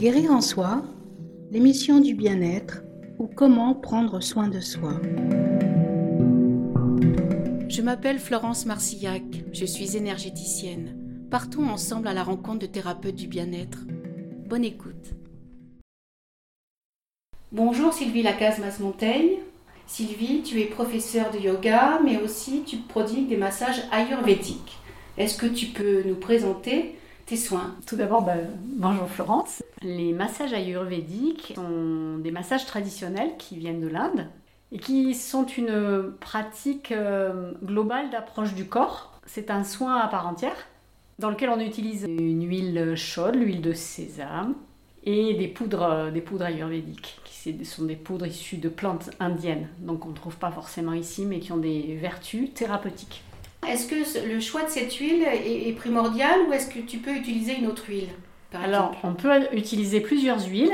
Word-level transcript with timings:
Guérir 0.00 0.30
en 0.30 0.40
soi, 0.40 0.82
l'émission 1.50 2.00
du 2.00 2.14
bien-être 2.14 2.80
ou 3.18 3.26
comment 3.26 3.74
prendre 3.74 4.20
soin 4.22 4.48
de 4.48 4.58
soi. 4.58 4.94
Je 7.68 7.82
m'appelle 7.82 8.18
Florence 8.18 8.64
Marcillac, 8.64 9.22
je 9.52 9.66
suis 9.66 9.98
énergéticienne. 9.98 10.96
Partons 11.30 11.68
ensemble 11.68 12.08
à 12.08 12.14
la 12.14 12.22
rencontre 12.22 12.60
de 12.60 12.66
thérapeutes 12.66 13.14
du 13.16 13.26
bien-être. 13.26 13.80
Bonne 14.46 14.64
écoute. 14.64 15.10
Bonjour 17.52 17.92
Sylvie 17.92 18.22
Lacaze-Masmontaigne. 18.22 19.36
Sylvie, 19.86 20.40
tu 20.42 20.62
es 20.62 20.64
professeure 20.64 21.30
de 21.30 21.40
yoga, 21.40 22.00
mais 22.02 22.16
aussi 22.22 22.62
tu 22.66 22.78
prodigues 22.78 23.28
des 23.28 23.36
massages 23.36 23.82
ayurvédiques. 23.92 24.78
Est-ce 25.18 25.36
que 25.36 25.44
tu 25.44 25.66
peux 25.66 26.04
nous 26.06 26.14
présenter 26.16 26.94
tes 27.30 27.36
soins 27.36 27.76
Tout 27.86 27.94
d'abord, 27.94 28.22
bah, 28.22 28.34
bonjour 28.64 29.08
Florence. 29.08 29.62
Les 29.82 30.12
massages 30.12 30.52
ayurvédiques 30.52 31.52
sont 31.54 32.18
des 32.18 32.32
massages 32.32 32.66
traditionnels 32.66 33.36
qui 33.38 33.56
viennent 33.56 33.80
de 33.80 33.86
l'Inde 33.86 34.26
et 34.72 34.80
qui 34.80 35.14
sont 35.14 35.46
une 35.46 36.12
pratique 36.18 36.90
euh, 36.90 37.52
globale 37.62 38.10
d'approche 38.10 38.54
du 38.54 38.64
corps. 38.64 39.20
C'est 39.26 39.48
un 39.52 39.62
soin 39.62 39.98
à 39.98 40.08
part 40.08 40.26
entière 40.26 40.56
dans 41.20 41.30
lequel 41.30 41.50
on 41.50 41.60
utilise 41.60 42.02
une 42.02 42.48
huile 42.48 42.94
chaude, 42.96 43.36
l'huile 43.36 43.62
de 43.62 43.74
sésame 43.74 44.56
et 45.04 45.34
des 45.34 45.46
poudres, 45.46 46.10
des 46.10 46.22
poudres 46.22 46.46
ayurvédiques 46.46 47.20
qui 47.24 47.64
sont 47.64 47.84
des 47.84 47.94
poudres 47.94 48.26
issues 48.26 48.56
de 48.56 48.68
plantes 48.68 49.10
indiennes, 49.20 49.68
donc 49.78 50.04
on 50.04 50.08
ne 50.08 50.14
trouve 50.14 50.36
pas 50.36 50.50
forcément 50.50 50.94
ici, 50.94 51.26
mais 51.26 51.38
qui 51.38 51.52
ont 51.52 51.58
des 51.58 51.94
vertus 51.94 52.52
thérapeutiques. 52.54 53.22
Est-ce 53.68 53.86
que 53.86 54.26
le 54.26 54.40
choix 54.40 54.64
de 54.64 54.70
cette 54.70 54.94
huile 54.94 55.22
est 55.22 55.76
primordial 55.76 56.40
ou 56.48 56.52
est-ce 56.52 56.72
que 56.72 56.80
tu 56.80 56.98
peux 56.98 57.14
utiliser 57.14 57.56
une 57.56 57.66
autre 57.66 57.84
huile 57.88 58.08
Alors, 58.54 58.96
on 59.04 59.14
peut 59.14 59.30
utiliser 59.52 60.00
plusieurs 60.00 60.46
huiles. 60.46 60.72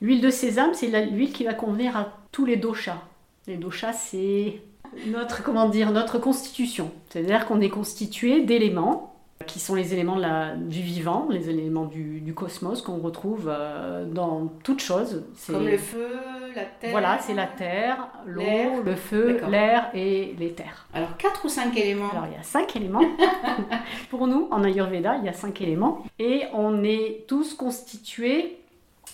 L'huile 0.00 0.20
de 0.20 0.30
sésame, 0.30 0.74
c'est 0.74 0.88
l'huile 1.06 1.32
qui 1.32 1.44
va 1.44 1.54
convenir 1.54 1.96
à 1.96 2.18
tous 2.32 2.44
les 2.44 2.56
doshas. 2.56 3.02
Les 3.46 3.56
doshas, 3.56 3.92
c'est 3.92 4.60
notre, 5.06 5.42
comment 5.42 5.68
dire, 5.68 5.92
notre 5.92 6.18
constitution. 6.18 6.90
C'est-à-dire 7.08 7.46
qu'on 7.46 7.60
est 7.60 7.68
constitué 7.68 8.42
d'éléments 8.42 9.13
qui 9.54 9.60
sont 9.60 9.76
les 9.76 9.92
éléments 9.94 10.18
du 10.56 10.82
vivant, 10.82 11.28
les 11.30 11.48
éléments 11.48 11.84
du, 11.84 12.34
cosmos 12.34 12.82
qu'on 12.82 12.98
retrouve 12.98 13.46
euh, 13.46 14.04
dans 14.04 14.48
toute 14.64 14.80
chose. 14.80 15.22
Comme 15.46 15.68
le 15.68 15.78
feu, 15.78 16.08
la 16.56 16.64
terre. 16.64 16.90
Voilà, 16.90 17.18
c'est 17.20 17.34
la 17.34 17.46
terre, 17.46 18.08
l'eau, 18.26 18.82
le 18.84 18.96
feu, 18.96 19.40
l'air 19.48 19.90
et 19.94 20.34
l'éther. 20.40 20.88
Alors 20.92 21.16
quatre 21.16 21.44
ou 21.44 21.48
cinq 21.48 21.76
éléments 21.76 22.10
Alors 22.10 22.26
il 22.28 22.36
y 22.36 22.40
a 22.40 22.42
cinq 22.42 22.74
éléments. 22.74 23.04
Pour 24.10 24.26
nous, 24.26 24.48
en 24.50 24.64
Ayurveda, 24.64 25.18
il 25.18 25.24
y 25.24 25.28
a 25.28 25.32
cinq 25.32 25.60
éléments. 25.60 26.04
Et 26.18 26.42
on 26.52 26.82
est 26.82 27.24
tous 27.28 27.54
constitués 27.54 28.58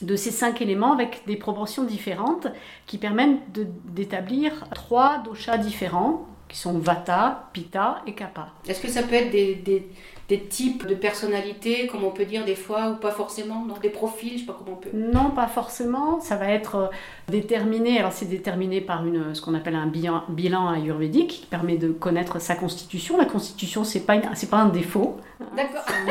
de 0.01 0.17
ces 0.17 0.31
cinq 0.31 0.63
éléments 0.63 0.95
avec 0.95 1.25
des 1.27 1.37
proportions 1.37 1.85
différentes 1.85 2.47
qui 2.87 2.97
permettent 2.97 3.43
d'établir 3.85 4.65
trois 4.71 5.19
doshas 5.19 5.59
différents 5.59 6.25
qui 6.51 6.59
sont 6.59 6.79
Vata, 6.79 7.49
Pitta 7.53 8.03
et 8.07 8.15
Kapha. 8.15 8.49
Est-ce 8.67 8.81
que 8.81 8.89
ça 8.89 9.05
peut 9.05 9.15
être 9.15 9.31
des, 9.31 9.55
des, 9.55 9.89
des, 10.31 10.41
types 10.41 10.87
de 10.87 10.95
personnalités, 10.95 11.87
comme 11.87 12.05
on 12.05 12.11
peut 12.11 12.25
dire 12.25 12.45
des 12.45 12.55
fois, 12.55 12.91
ou 12.91 12.97
pas 12.97 13.11
forcément 13.11 13.67
Des 13.83 13.91
profils, 13.91 14.35
je 14.35 14.39
sais 14.39 14.47
pas 14.47 14.57
comment 14.59 14.77
on 14.77 14.81
peut. 14.81 14.91
Non, 14.93 15.31
pas 15.31 15.47
forcément. 15.47 16.21
Ça 16.21 16.37
va 16.37 16.49
être 16.49 16.75
euh, 16.77 16.87
déterminé. 17.29 17.99
Alors, 17.99 18.13
c'est 18.13 18.27
déterminé 18.27 18.81
par 18.81 19.07
une, 19.07 19.35
ce 19.35 19.43
qu'on 19.43 19.55
appelle 19.55 19.75
un 19.75 19.87
bilan, 19.87 20.25
bilan 20.29 20.69
ayurvédique 20.71 21.29
qui 21.29 21.47
permet 21.47 21.77
de 21.77 21.89
connaître 21.89 22.41
sa 22.41 22.55
constitution. 22.55 23.17
La 23.17 23.25
constitution, 23.25 23.85
c'est 23.85 24.01
pas, 24.07 24.15
c'est 24.35 24.51
pas 24.51 24.59
un 24.59 24.69
défaut. 24.69 25.19
D'accord. 25.57 25.85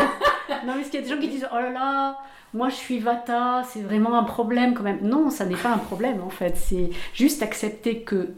non, 0.66 0.74
mais 0.74 0.74
parce 0.74 0.90
qu'il 0.90 1.00
y 1.00 1.04
a 1.04 1.08
des 1.08 1.14
gens 1.14 1.20
qui 1.20 1.30
disent 1.30 1.48
Oh 1.52 1.56
là 1.56 1.72
là, 1.72 2.18
moi 2.54 2.70
je 2.70 2.76
suis 2.76 3.00
Vata, 3.00 3.64
c'est 3.68 3.82
vraiment 3.82 4.18
un 4.18 4.24
problème 4.24 4.74
quand 4.74 4.84
même. 4.84 5.00
Non, 5.02 5.30
ça 5.30 5.46
n'est 5.46 5.56
pas 5.56 5.70
un 5.70 5.78
problème 5.78 6.22
en 6.24 6.30
fait. 6.30 6.58
C'est 6.58 6.90
juste 7.14 7.44
accepter 7.44 8.02
que 8.02 8.30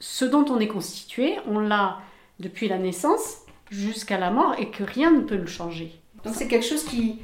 ce 0.00 0.24
dont 0.24 0.44
on 0.50 0.58
est 0.58 0.68
constitué, 0.68 1.36
on 1.48 1.60
l'a 1.60 1.98
depuis 2.40 2.68
la 2.68 2.78
naissance 2.78 3.43
jusqu'à 3.74 4.18
la 4.18 4.30
mort 4.30 4.54
et 4.58 4.70
que 4.70 4.84
rien 4.84 5.10
ne 5.10 5.20
peut 5.20 5.36
le 5.36 5.46
changer. 5.46 5.92
Donc 6.24 6.34
c'est 6.34 6.48
quelque 6.48 6.66
chose 6.66 6.84
qui, 6.84 7.20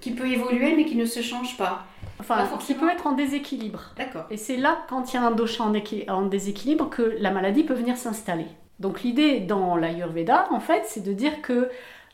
qui 0.00 0.12
peut 0.12 0.26
évoluer 0.26 0.74
mais 0.76 0.84
qui 0.84 0.96
ne 0.96 1.04
se 1.04 1.20
change 1.20 1.56
pas. 1.56 1.84
Enfin, 2.18 2.48
qui 2.58 2.74
peut 2.74 2.90
être 2.90 3.06
en 3.06 3.12
déséquilibre. 3.12 3.92
D'accord. 3.96 4.26
Et 4.30 4.36
c'est 4.36 4.58
là, 4.58 4.82
quand 4.88 5.12
il 5.12 5.16
y 5.16 5.18
a 5.18 5.22
un 5.22 5.30
dosha 5.30 5.64
en, 5.64 6.22
déséquilibre, 6.26 6.90
que 6.90 7.16
la 7.18 7.30
maladie 7.30 7.64
peut 7.64 7.74
venir 7.74 7.96
s'installer. 7.96 8.46
Donc 8.78 9.02
l'idée 9.02 9.40
dans 9.40 9.76
l'Ayurveda, 9.76 10.48
en 10.50 10.60
fait, 10.60 10.82
c'est 10.86 11.02
de 11.02 11.12
dire 11.12 11.40
que 11.42 11.70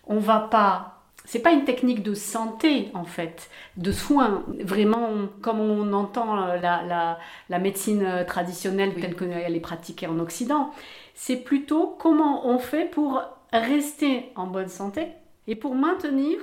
on 0.07 0.19
va 0.19 0.39
pas 0.39 0.93
c'est 1.25 1.41
pas 1.41 1.51
une 1.51 1.65
technique 1.65 2.05
de 2.05 2.15
santé 2.15 2.89
en 2.95 3.05
fait, 3.05 3.51
de 3.77 3.91
soins, 3.91 4.45
vraiment 4.63 5.11
comme 5.43 5.59
on 5.59 5.93
entend 5.93 6.37
la, 6.37 7.19
la, 7.49 7.59
médecine 7.59 8.25
traditionnelle 8.29 8.95
telle 8.95 9.17
qu'elle 9.17 9.57
est 9.57 9.61
pratiquée 9.61 10.07
en 10.07 10.21
Occident. 10.21 10.71
C'est 11.15 11.39
plutôt 11.39 11.97
comment 11.99 12.47
on 12.47 12.61
fait 12.61 12.85
pour 12.85 13.25
rester 13.61 14.31
en 14.37 14.47
bonne 14.47 14.69
santé 14.69 15.09
et 15.47 15.56
pour 15.56 15.75
maintenir 15.75 16.39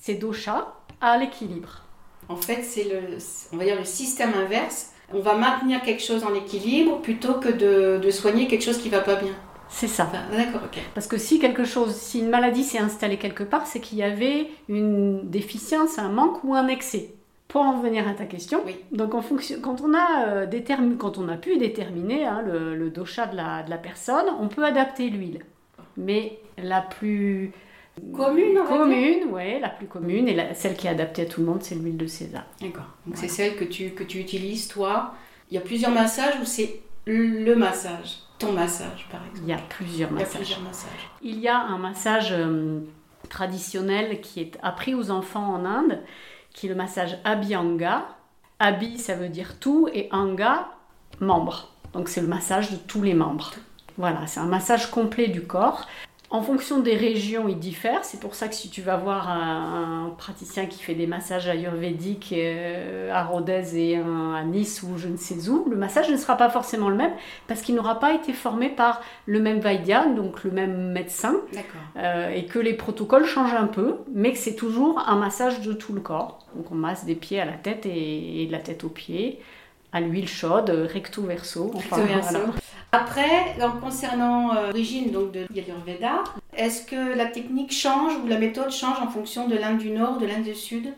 ces 0.00 0.14
doshas 0.14 0.74
à 1.00 1.16
l'équilibre. 1.18 1.82
En 2.28 2.36
fait, 2.36 2.62
c'est 2.62 2.84
le, 2.84 3.18
on 3.52 3.56
va 3.56 3.64
dire 3.64 3.78
le 3.78 3.84
système 3.84 4.32
inverse. 4.34 4.92
On 5.12 5.20
va 5.20 5.34
maintenir 5.34 5.82
quelque 5.82 6.02
chose 6.02 6.24
en 6.24 6.34
équilibre 6.34 7.00
plutôt 7.00 7.34
que 7.34 7.48
de, 7.48 8.00
de 8.02 8.10
soigner 8.10 8.46
quelque 8.46 8.62
chose 8.64 8.78
qui 8.78 8.88
va 8.88 9.00
pas 9.00 9.16
bien. 9.16 9.34
C'est 9.68 9.88
ça. 9.88 10.10
D'accord, 10.30 10.62
ok. 10.64 10.80
Parce 10.94 11.06
que 11.06 11.16
si 11.16 11.38
quelque 11.38 11.64
chose, 11.64 11.94
si 11.94 12.20
une 12.20 12.28
maladie 12.28 12.62
s'est 12.62 12.78
installée 12.78 13.16
quelque 13.16 13.42
part, 13.42 13.66
c'est 13.66 13.80
qu'il 13.80 13.98
y 13.98 14.02
avait 14.02 14.48
une 14.68 15.28
déficience, 15.28 15.98
un 15.98 16.10
manque 16.10 16.44
ou 16.44 16.54
un 16.54 16.68
excès. 16.68 17.14
Pour 17.48 17.62
en 17.62 17.80
venir 17.80 18.08
à 18.08 18.14
ta 18.14 18.24
question, 18.24 18.62
oui. 18.64 18.76
donc 18.92 19.14
en 19.14 19.20
fonction, 19.20 19.56
quand 19.60 19.82
on 19.82 19.92
a 19.92 20.26
euh, 20.26 20.46
quand 20.98 21.18
on 21.18 21.28
a 21.28 21.36
pu 21.36 21.58
déterminer 21.58 22.24
hein, 22.24 22.40
le, 22.46 22.74
le, 22.74 22.88
dosha 22.88 23.26
de 23.26 23.36
la, 23.36 23.62
de 23.62 23.68
la 23.68 23.76
personne, 23.76 24.24
on 24.40 24.48
peut 24.48 24.64
adapter 24.64 25.10
l'huile. 25.10 25.44
Mais 25.96 26.38
la 26.58 26.80
plus 26.80 27.52
commune, 28.14 28.58
on 28.58 28.66
commune, 28.66 29.24
ouais, 29.30 29.60
la 29.60 29.68
plus 29.68 29.86
commune 29.86 30.28
et 30.28 30.54
celle 30.54 30.74
qui 30.74 30.86
est 30.86 30.90
adaptée 30.90 31.22
à 31.22 31.26
tout 31.26 31.40
le 31.40 31.46
monde, 31.46 31.62
c'est 31.62 31.74
l'huile 31.74 31.96
de 31.96 32.06
sésame. 32.06 32.44
D'accord. 32.60 32.86
Donc 33.06 33.16
c'est 33.16 33.28
celle 33.28 33.56
que 33.56 33.64
tu 33.64 33.90
que 33.90 34.04
tu 34.04 34.18
utilises 34.18 34.68
toi. 34.68 35.14
Il 35.50 35.54
y 35.54 35.58
a 35.58 35.60
plusieurs 35.60 35.90
massages 35.90 36.34
où 36.40 36.44
c'est 36.44 36.80
le 37.04 37.54
massage 37.54 38.22
massage, 38.50 39.06
par 39.10 39.20
exemple? 39.26 39.40
Il 39.42 39.48
y 39.48 39.52
a 39.52 39.58
plusieurs 39.58 40.10
massages. 40.10 40.28
Il 40.32 40.32
y 40.32 40.34
a, 40.34 40.38
plusieurs 40.38 40.60
massages. 40.62 41.10
Il 41.22 41.38
y 41.38 41.48
a 41.48 41.60
un 41.60 41.78
massage 41.78 42.32
euh, 42.32 42.80
traditionnel 43.28 44.20
qui 44.20 44.40
est 44.40 44.58
appris 44.62 44.94
aux 44.94 45.10
enfants 45.10 45.54
en 45.54 45.64
Inde, 45.64 46.00
qui 46.52 46.66
est 46.66 46.68
le 46.68 46.74
massage 46.74 47.18
Abhyanga. 47.24 48.06
Abhi, 48.58 48.98
ça 48.98 49.14
veut 49.14 49.28
dire 49.28 49.58
tout, 49.58 49.88
et 49.92 50.08
Anga, 50.12 50.68
membre. 51.20 51.72
Donc 51.92 52.08
c'est 52.08 52.20
le 52.20 52.28
massage 52.28 52.70
de 52.70 52.76
tous 52.76 53.02
les 53.02 53.14
membres. 53.14 53.52
Voilà, 53.98 54.26
c'est 54.26 54.40
un 54.40 54.46
massage 54.46 54.90
complet 54.90 55.28
du 55.28 55.42
corps. 55.42 55.86
En 56.32 56.40
fonction 56.40 56.80
des 56.80 56.96
régions, 56.96 57.46
il 57.46 57.58
diffère. 57.58 58.04
C'est 58.04 58.18
pour 58.18 58.34
ça 58.34 58.48
que 58.48 58.54
si 58.54 58.70
tu 58.70 58.80
vas 58.80 58.96
voir 58.96 59.28
un, 59.28 60.14
praticien 60.16 60.64
qui 60.64 60.82
fait 60.82 60.94
des 60.94 61.06
massages 61.06 61.46
ayurvédiques 61.46 62.32
euh, 62.32 63.12
à 63.12 63.22
Rodez 63.22 63.76
et 63.76 63.98
à 63.98 64.42
Nice 64.42 64.82
ou 64.82 64.96
je 64.96 65.08
ne 65.08 65.18
sais 65.18 65.50
où, 65.50 65.68
le 65.68 65.76
massage 65.76 66.10
ne 66.10 66.16
sera 66.16 66.38
pas 66.38 66.48
forcément 66.48 66.88
le 66.88 66.96
même 66.96 67.12
parce 67.48 67.60
qu'il 67.60 67.74
n'aura 67.74 68.00
pas 68.00 68.14
été 68.14 68.32
formé 68.32 68.70
par 68.70 69.02
le 69.26 69.40
même 69.40 69.60
Vaidya, 69.60 70.06
donc 70.06 70.42
le 70.42 70.50
même 70.52 70.92
médecin, 70.92 71.34
euh, 71.98 72.30
et 72.30 72.46
que 72.46 72.58
les 72.58 72.72
protocoles 72.72 73.26
changent 73.26 73.54
un 73.54 73.66
peu, 73.66 73.96
mais 74.14 74.32
que 74.32 74.38
c'est 74.38 74.54
toujours 74.54 75.06
un 75.06 75.16
massage 75.16 75.60
de 75.60 75.74
tout 75.74 75.92
le 75.92 76.00
corps. 76.00 76.46
Donc 76.56 76.72
on 76.72 76.74
masse 76.74 77.04
des 77.04 77.14
pieds 77.14 77.40
à 77.40 77.44
la 77.44 77.52
tête 77.52 77.84
et, 77.84 78.46
de 78.46 78.52
la 78.52 78.60
tête 78.60 78.84
aux 78.84 78.88
pieds 78.88 79.38
à 79.92 80.00
l'huile 80.00 80.28
chaude, 80.28 80.70
recto 80.70 81.20
verso. 81.20 81.72
Enfin, 81.74 81.98
verso. 81.98 82.38
Après, 82.94 83.56
concernant 83.80 84.54
euh, 84.54 84.66
l'origine 84.66 85.10
de 85.10 85.46
l'Ayurveda, 85.54 86.24
est-ce 86.54 86.84
que 86.84 87.16
la 87.16 87.24
technique 87.24 87.72
change 87.72 88.12
ou 88.22 88.26
la 88.26 88.38
méthode 88.38 88.70
change 88.70 89.00
en 89.00 89.08
fonction 89.08 89.48
de 89.48 89.56
l'Inde 89.56 89.78
du 89.78 89.90
Nord, 89.90 90.18
de 90.18 90.26
l'Inde 90.26 90.42
du 90.42 90.54
Sud 90.54 90.92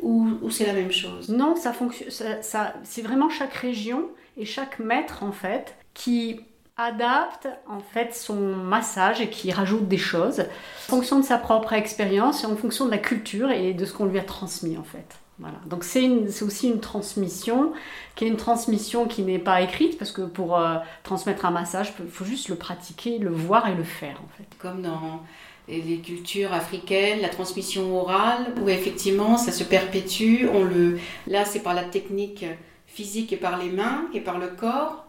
ou, 0.00 0.48
c'est 0.50 0.64
la 0.64 0.72
même 0.72 0.92
chose? 0.92 1.28
Non, 1.28 1.56
ça 1.56 1.72
fonctionne. 1.72 2.10
Ça, 2.40 2.74
c'est 2.84 3.02
vraiment 3.02 3.28
chaque 3.28 3.52
région 3.52 4.04
et 4.38 4.44
chaque 4.44 4.78
maître 4.78 5.24
en 5.24 5.32
fait 5.32 5.74
qui 5.92 6.40
adapte 6.76 7.48
en 7.68 7.80
fait 7.80 8.14
son 8.14 8.36
massage 8.36 9.20
et 9.20 9.28
qui 9.28 9.50
rajoute 9.50 9.88
des 9.88 9.98
choses 9.98 10.40
en 10.88 10.92
fonction 10.92 11.18
de 11.18 11.24
sa 11.24 11.36
propre 11.36 11.72
expérience 11.72 12.44
et 12.44 12.46
en 12.46 12.56
fonction 12.56 12.86
de 12.86 12.92
la 12.92 12.98
culture 12.98 13.50
et 13.50 13.74
de 13.74 13.84
ce 13.84 13.92
qu'on 13.92 14.06
lui 14.06 14.18
a 14.18 14.22
transmis 14.22 14.78
en 14.78 14.84
fait. 14.84 15.18
Donc 15.66 15.84
c'est 15.84 16.08
aussi 16.42 16.68
une 16.68 16.80
transmission 16.80 17.72
qui 18.14 18.24
est 18.24 18.28
une 18.28 18.36
transmission 18.36 19.06
qui 19.06 19.22
n'est 19.22 19.38
pas 19.38 19.62
écrite 19.62 19.98
parce 19.98 20.12
que 20.12 20.22
pour 20.22 20.58
euh, 20.58 20.76
transmettre 21.02 21.44
un 21.46 21.50
massage, 21.50 21.92
il 22.00 22.10
faut 22.10 22.24
juste 22.24 22.48
le 22.48 22.56
pratiquer, 22.56 23.18
le 23.18 23.30
voir 23.30 23.68
et 23.68 23.74
le 23.74 23.84
faire 23.84 24.20
en 24.22 24.28
fait. 24.36 24.46
Comme 24.58 24.82
dans 24.82 25.22
les 25.68 25.98
cultures 25.98 26.52
africaines, 26.52 27.20
la 27.20 27.28
transmission 27.28 27.96
orale 27.98 28.52
où 28.62 28.68
effectivement 28.68 29.36
ça 29.36 29.52
se 29.52 29.64
perpétue. 29.64 30.46
On 30.52 30.64
le, 30.64 30.98
là 31.26 31.44
c'est 31.44 31.60
par 31.60 31.74
la 31.74 31.84
technique 31.84 32.44
physique 32.86 33.32
et 33.32 33.36
par 33.36 33.56
les 33.56 33.70
mains 33.70 34.06
et 34.12 34.20
par 34.20 34.38
le 34.38 34.48
corps, 34.48 35.04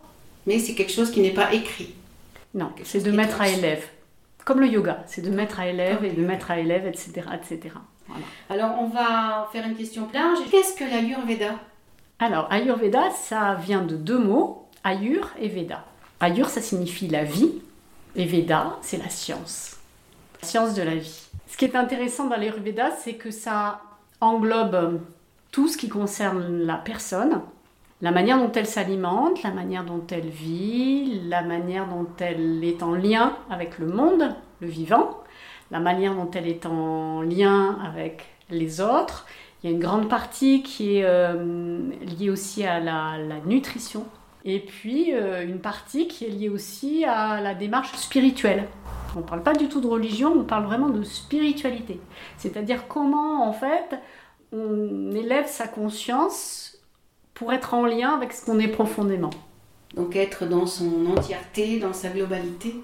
mais 0.46 0.60
c'est 0.60 0.76
quelque 0.76 0.94
chose 0.94 1.12
qui 1.12 1.20
n'est 1.20 1.32
pas 1.32 1.54
écrit. 1.54 1.94
Non, 2.54 2.72
c'est 2.84 3.04
de 3.04 3.12
mettre 3.12 3.42
à 3.42 3.50
élève. 3.50 3.84
Comme 4.46 4.60
le 4.60 4.68
yoga, 4.68 5.04
c'est 5.08 5.22
de 5.22 5.30
mettre 5.30 5.60
à 5.60 5.68
élève 5.68 6.04
et 6.04 6.12
de 6.12 6.26
mettre 6.26 6.52
à 6.52 6.60
élève, 6.60 6.88
etc. 6.88 7.24
etc. 7.34 7.76
Alors 8.50 8.76
on 8.80 8.88
va 8.88 9.50
faire 9.52 9.66
une 9.66 9.76
question 9.76 10.08
large. 10.14 10.40
Qu'est-ce 10.50 10.76
que 10.76 10.84
l'Ayurveda? 10.84 11.56
Alors 12.20 12.52
Ayurveda, 12.52 13.10
ça 13.12 13.56
vient 13.56 13.82
de 13.82 13.96
deux 13.96 14.20
mots, 14.20 14.68
Ayur 14.84 15.30
et 15.40 15.48
Veda. 15.48 15.86
Ayur, 16.20 16.50
ça 16.50 16.62
signifie 16.62 17.08
la 17.08 17.24
vie, 17.24 17.52
et 18.16 18.26
Veda, 18.26 18.78
c'est 18.82 18.98
la 18.98 19.10
science. 19.10 19.78
La 20.42 20.48
science 20.48 20.74
de 20.74 20.84
la 20.84 20.96
vie. 20.96 21.28
Ce 21.48 21.58
qui 21.58 21.66
est 21.66 21.76
intéressant 21.76 22.28
dans 22.28 22.38
l'Ayurveda, 22.38 22.92
c'est 22.92 23.16
que 23.16 23.32
ça 23.32 23.82
englobe 24.20 25.02
tout 25.52 25.68
ce 25.68 25.78
qui 25.78 25.90
concerne 25.90 26.64
la 26.64 26.76
personne, 26.76 27.42
la 28.02 28.12
manière 28.12 28.40
dont 28.40 28.52
elle 28.52 28.66
s'alimente, 28.66 29.44
la 29.44 29.52
manière 29.52 29.86
dont 29.86 30.04
elle 30.10 30.30
vit, 30.30 31.22
la 31.28 31.44
manière 31.44 31.88
dont 31.88 32.08
elle 32.20 32.64
est 32.64 32.82
en 32.82 32.94
lien 32.94 33.38
avec 33.50 33.78
le 33.78 33.88
monde, 33.88 34.36
le 34.60 34.68
vivant, 34.68 35.20
la 35.70 35.80
manière 35.80 36.16
dont 36.16 36.30
elle 36.32 36.48
est 36.48 36.66
en 36.66 37.22
lien 37.22 37.78
avec 37.86 38.26
les 38.50 38.82
autres. 38.82 39.26
Il 39.64 39.70
y 39.70 39.74
a 39.74 39.76
une 39.76 39.82
grande 39.82 40.10
partie 40.10 40.64
qui 40.64 40.98
est 40.98 41.06
euh, 41.06 41.92
liée 42.20 42.32
aussi 42.32 42.66
à 42.66 42.80
la, 42.80 43.18
nutrition. 43.46 44.06
Et 44.44 44.60
puis 44.60 45.14
euh, 45.14 45.46
une 45.46 45.60
partie 45.60 46.08
qui 46.08 46.26
est 46.26 46.30
liée 46.30 46.50
aussi 46.50 47.06
à 47.06 47.40
la 47.40 47.54
démarche 47.54 47.94
spirituelle. 47.94 48.68
On 49.16 49.20
ne 49.20 49.26
parle 49.26 49.44
pas 49.44 49.54
du 49.54 49.70
tout 49.70 49.82
de 49.82 49.88
religion, 49.88 50.34
on 50.36 50.44
parle 50.44 50.66
vraiment 50.66 50.90
de 50.90 51.04
spiritualité. 51.04 52.00
C'est-à-dire 52.38 52.88
comment 52.88 53.48
en 53.48 53.54
fait 53.54 53.96
on 54.52 55.12
élève 55.12 55.46
sa 55.46 55.68
conscience 55.68 56.81
pour 57.42 57.52
être 57.52 57.74
en 57.74 57.88
lien 57.88 58.12
avec 58.12 58.34
ce 58.34 58.46
qu'on 58.46 58.60
est 58.60 58.68
profondément. 58.68 59.32
Donc 59.96 60.16
être 60.16 60.46
dans 60.46 60.68
son 60.68 61.08
entièreté, 61.08 61.80
dans 61.80 61.92
sa 61.92 62.10
globalité 62.10 62.76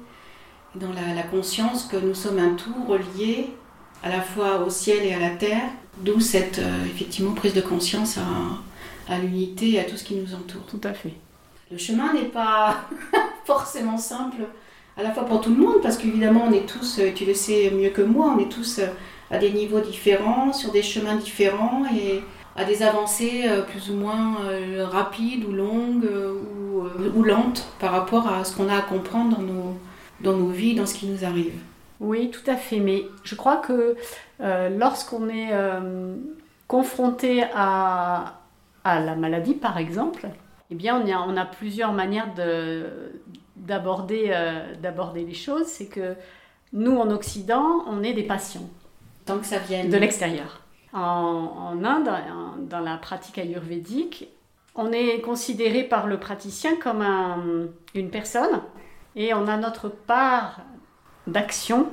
dans 0.73 0.91
la, 0.93 1.23
conscience 1.23 1.85
que 1.85 1.97
nous 1.97 2.15
sommes 2.15 2.39
un 2.39 2.55
tout 2.55 2.73
relié 2.87 3.51
à 4.01 4.09
la 4.09 4.21
fois 4.21 4.63
au 4.65 4.69
ciel 4.71 5.05
et 5.05 5.13
à 5.13 5.19
la 5.19 5.29
terre, 5.29 5.69
d'où 5.99 6.19
cette 6.19 6.59
euh, 6.59 6.85
effectivement 6.85 7.33
prise 7.33 7.53
de 7.53 7.61
conscience 7.61 8.17
à, 8.17 9.13
à 9.13 9.19
l'unité 9.19 9.73
et 9.73 9.79
à 9.79 9.83
tout 9.83 9.95
ce 9.95 10.03
qui 10.03 10.15
nous 10.15 10.33
entoure. 10.33 10.65
Tout 10.67 10.81
à 10.83 10.93
fait. 10.93 11.13
Le 11.71 11.77
chemin 11.77 12.13
n'est 12.13 12.29
pas 12.29 12.81
forcément 13.45 13.97
simple 13.97 14.41
à 14.97 15.03
la 15.03 15.11
fois 15.11 15.25
pour 15.25 15.41
tout 15.41 15.51
le 15.51 15.57
monde, 15.57 15.81
parce 15.83 15.97
qu'évidemment 15.97 16.45
on 16.47 16.51
est 16.51 16.67
tous, 16.67 16.97
euh, 16.99 17.11
tu 17.13 17.25
le 17.25 17.35
sais 17.35 17.69
mieux 17.69 17.89
que 17.89 18.01
moi, 18.01 18.33
on 18.35 18.39
est 18.39 18.51
tous 18.51 18.79
euh, 18.79 18.87
à 19.29 19.37
des 19.37 19.51
niveaux 19.51 19.81
différents, 19.81 20.51
sur 20.51 20.71
des 20.71 20.81
chemins 20.83 21.15
différents 21.15 21.83
et 21.93 22.21
à 22.57 22.65
des 22.65 22.83
avancées 22.83 23.45
plus 23.69 23.89
ou 23.91 23.95
moins 23.95 24.37
rapides 24.79 25.45
ou 25.45 25.53
longues 25.53 26.09
ou, 26.09 26.81
ou 27.15 27.23
lentes 27.23 27.67
par 27.79 27.91
rapport 27.91 28.27
à 28.27 28.43
ce 28.43 28.55
qu'on 28.55 28.67
a 28.67 28.77
à 28.77 28.81
comprendre 28.81 29.37
dans 29.37 29.43
nos, 29.43 29.77
dans 30.21 30.35
nos 30.35 30.49
vies, 30.49 30.75
dans 30.75 30.85
ce 30.85 30.95
qui 30.95 31.05
nous 31.07 31.23
arrive. 31.23 31.53
Oui, 31.99 32.29
tout 32.29 32.49
à 32.49 32.55
fait. 32.55 32.79
Mais 32.79 33.05
je 33.23 33.35
crois 33.35 33.57
que 33.57 33.95
euh, 34.41 34.69
lorsqu'on 34.69 35.29
est 35.29 35.49
euh, 35.51 36.15
confronté 36.67 37.43
à, 37.53 38.39
à, 38.83 38.99
la 38.99 39.15
maladie, 39.15 39.53
par 39.53 39.77
exemple, 39.77 40.27
eh 40.69 40.75
bien, 40.75 41.01
on 41.01 41.11
a, 41.11 41.19
on 41.19 41.37
a 41.37 41.45
plusieurs 41.45 41.93
manières 41.93 42.29
d'aborder 43.55 44.27
euh, 44.29 44.75
d'aborder 44.75 45.25
les 45.25 45.33
choses. 45.33 45.65
C'est 45.65 45.87
que 45.87 46.15
nous, 46.73 46.97
en 46.97 47.09
Occident, 47.09 47.83
on 47.87 48.03
est 48.03 48.13
des 48.13 48.23
patients. 48.23 48.69
Tant 49.25 49.39
que 49.39 49.45
ça 49.45 49.57
vienne. 49.57 49.89
De 49.89 49.97
l'extérieur. 49.97 50.61
En, 50.93 51.83
Inde, 51.83 52.09
dans 52.69 52.79
la 52.79 52.97
pratique 52.97 53.37
ayurvédique, 53.37 54.29
on 54.75 54.91
est 54.91 55.21
considéré 55.21 55.83
par 55.83 56.07
le 56.07 56.19
praticien 56.19 56.75
comme 56.77 57.01
un, 57.01 57.67
une 57.93 58.09
personne 58.09 58.61
et 59.15 59.33
on 59.33 59.47
a 59.47 59.57
notre 59.57 59.89
part 59.89 60.61
d'action. 61.25 61.87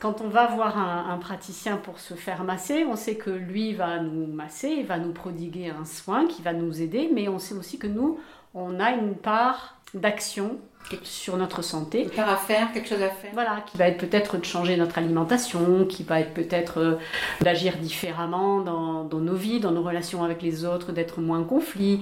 Quand 0.00 0.20
on 0.20 0.28
va 0.28 0.46
voir 0.48 0.76
un, 0.76 1.16
praticien 1.18 1.76
pour 1.76 1.98
se 1.98 2.14
faire 2.14 2.44
masser, 2.44 2.84
on 2.84 2.96
sait 2.96 3.14
que 3.14 3.30
lui 3.30 3.72
va 3.72 4.00
nous 4.00 4.26
masser, 4.26 4.68
il 4.68 4.84
va 4.84 4.98
nous 4.98 5.12
prodiguer 5.12 5.70
un 5.70 5.84
soin 5.84 6.26
qui 6.26 6.42
va 6.42 6.52
nous 6.52 6.82
aider, 6.82 7.08
mais 7.14 7.28
on 7.28 7.38
sait 7.38 7.54
aussi 7.54 7.78
que 7.78 7.86
nous, 7.86 8.18
on 8.54 8.80
a 8.80 8.90
une 8.90 9.14
part 9.14 9.76
d'action 9.94 10.58
sur 11.02 11.36
notre 11.36 11.62
santé. 11.62 12.08
Part 12.14 12.28
à 12.28 12.36
faire, 12.36 12.72
quelque 12.72 12.88
chose 12.88 13.02
à 13.02 13.10
faire. 13.10 13.30
Voilà, 13.34 13.62
qui 13.70 13.76
va 13.76 13.88
être 13.88 13.98
peut-être 13.98 14.38
de 14.38 14.44
changer 14.44 14.76
notre 14.76 14.98
alimentation, 14.98 15.84
qui 15.84 16.02
va 16.02 16.20
être 16.20 16.34
peut-être 16.34 16.78
euh, 16.78 16.94
d'agir 17.40 17.76
différemment 17.76 18.60
dans, 18.60 19.04
dans, 19.04 19.18
nos 19.18 19.34
vies, 19.34 19.60
dans 19.60 19.72
nos 19.72 19.82
relations 19.82 20.24
avec 20.24 20.42
les 20.42 20.64
autres, 20.64 20.92
d'être 20.92 21.20
moins 21.20 21.44
conflit 21.44 22.00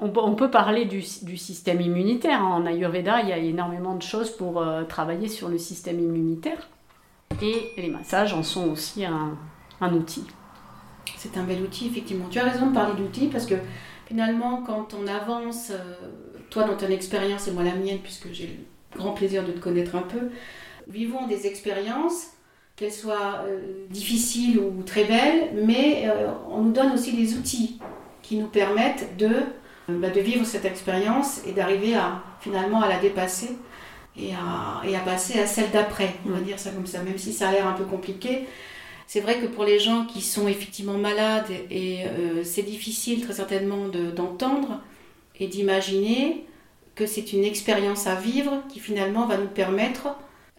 on, 0.00 0.34
peut 0.34 0.50
parler 0.50 0.84
du, 0.84 1.02
système 1.02 1.80
immunitaire. 1.80 2.44
En 2.44 2.66
Ayurveda, 2.66 3.22
il 3.22 3.28
y 3.28 3.32
a 3.32 3.38
énormément 3.38 3.94
de 3.94 4.02
choses 4.02 4.30
pour 4.30 4.60
euh, 4.60 4.84
travailler 4.84 5.28
sur 5.28 5.48
le 5.48 5.58
système 5.58 5.98
immunitaire. 6.00 6.68
Et 7.42 7.72
les 7.76 7.88
massages 7.88 8.34
en 8.34 8.42
sont 8.42 8.70
aussi 8.70 9.04
un, 9.04 9.36
outil. 9.94 10.24
C'est 11.16 11.36
un 11.38 11.44
bel 11.44 11.62
outil, 11.62 11.86
effectivement. 11.86 12.26
Tu 12.30 12.38
as 12.38 12.44
raison 12.44 12.66
de 12.66 12.74
parler 12.74 12.94
d'outils 13.00 13.28
parce 13.28 13.46
que 13.46 13.54
finalement, 14.06 14.62
quand 14.66 14.94
on 14.94 15.06
avance, 15.06 15.70
euh, 15.70 15.94
toi 16.56 16.64
dans 16.64 16.76
ton 16.76 16.88
expérience 16.88 17.48
et 17.48 17.50
moi 17.50 17.64
la 17.64 17.74
mienne, 17.74 17.98
puisque 18.02 18.32
j'ai 18.32 18.46
le 18.46 18.98
grand 18.98 19.12
plaisir 19.12 19.44
de 19.44 19.52
te 19.52 19.60
connaître 19.60 19.94
un 19.94 20.02
peu, 20.02 20.30
vivons 20.88 21.26
des 21.26 21.46
expériences, 21.46 22.28
qu'elles 22.76 22.92
soient 22.92 23.44
euh, 23.46 23.86
difficiles 23.90 24.58
ou 24.58 24.82
très 24.82 25.04
belles, 25.04 25.50
mais 25.54 26.08
on 26.50 26.62
nous 26.62 26.72
donne 26.72 26.92
aussi 26.92 27.12
des 27.12 27.34
outils 27.34 27.78
qui 28.22 28.36
nous 28.36 28.48
permettent 28.48 29.16
de 29.18 29.30
bah, 29.88 30.10
de 30.10 30.20
vivre 30.20 30.44
cette 30.44 30.64
expérience 30.64 31.42
et 31.46 31.52
d'arriver 31.52 31.94
à 31.94 32.22
finalement 32.40 32.80
à 32.82 32.88
la 32.88 32.98
dépasser 32.98 33.50
et 34.16 34.32
à, 34.32 34.82
et 34.84 34.96
à 34.96 35.00
passer 35.00 35.38
à 35.38 35.46
celle 35.46 35.70
d'après, 35.70 36.14
on 36.26 36.30
va 36.30 36.40
dire 36.40 36.58
ça 36.58 36.70
comme 36.70 36.86
ça, 36.86 37.02
même 37.02 37.18
si 37.18 37.32
ça 37.32 37.50
a 37.50 37.52
l'air 37.52 37.66
un 37.66 37.74
peu 37.74 37.84
compliqué. 37.84 38.46
C'est 39.06 39.20
vrai 39.20 39.38
que 39.38 39.46
pour 39.46 39.64
les 39.64 39.78
gens 39.78 40.06
qui 40.06 40.22
sont 40.22 40.48
effectivement 40.48 40.98
malades, 40.98 41.50
et 41.70 42.04
euh, 42.06 42.42
c'est 42.42 42.62
difficile 42.62 43.24
très 43.24 43.34
certainement 43.34 43.88
d'entendre 43.88 44.80
et 45.38 45.46
d'imaginer 45.46 46.46
que 46.94 47.06
c'est 47.06 47.32
une 47.32 47.44
expérience 47.44 48.06
à 48.06 48.14
vivre 48.14 48.62
qui 48.68 48.80
finalement 48.80 49.26
va 49.26 49.36
nous 49.36 49.48
permettre 49.48 50.08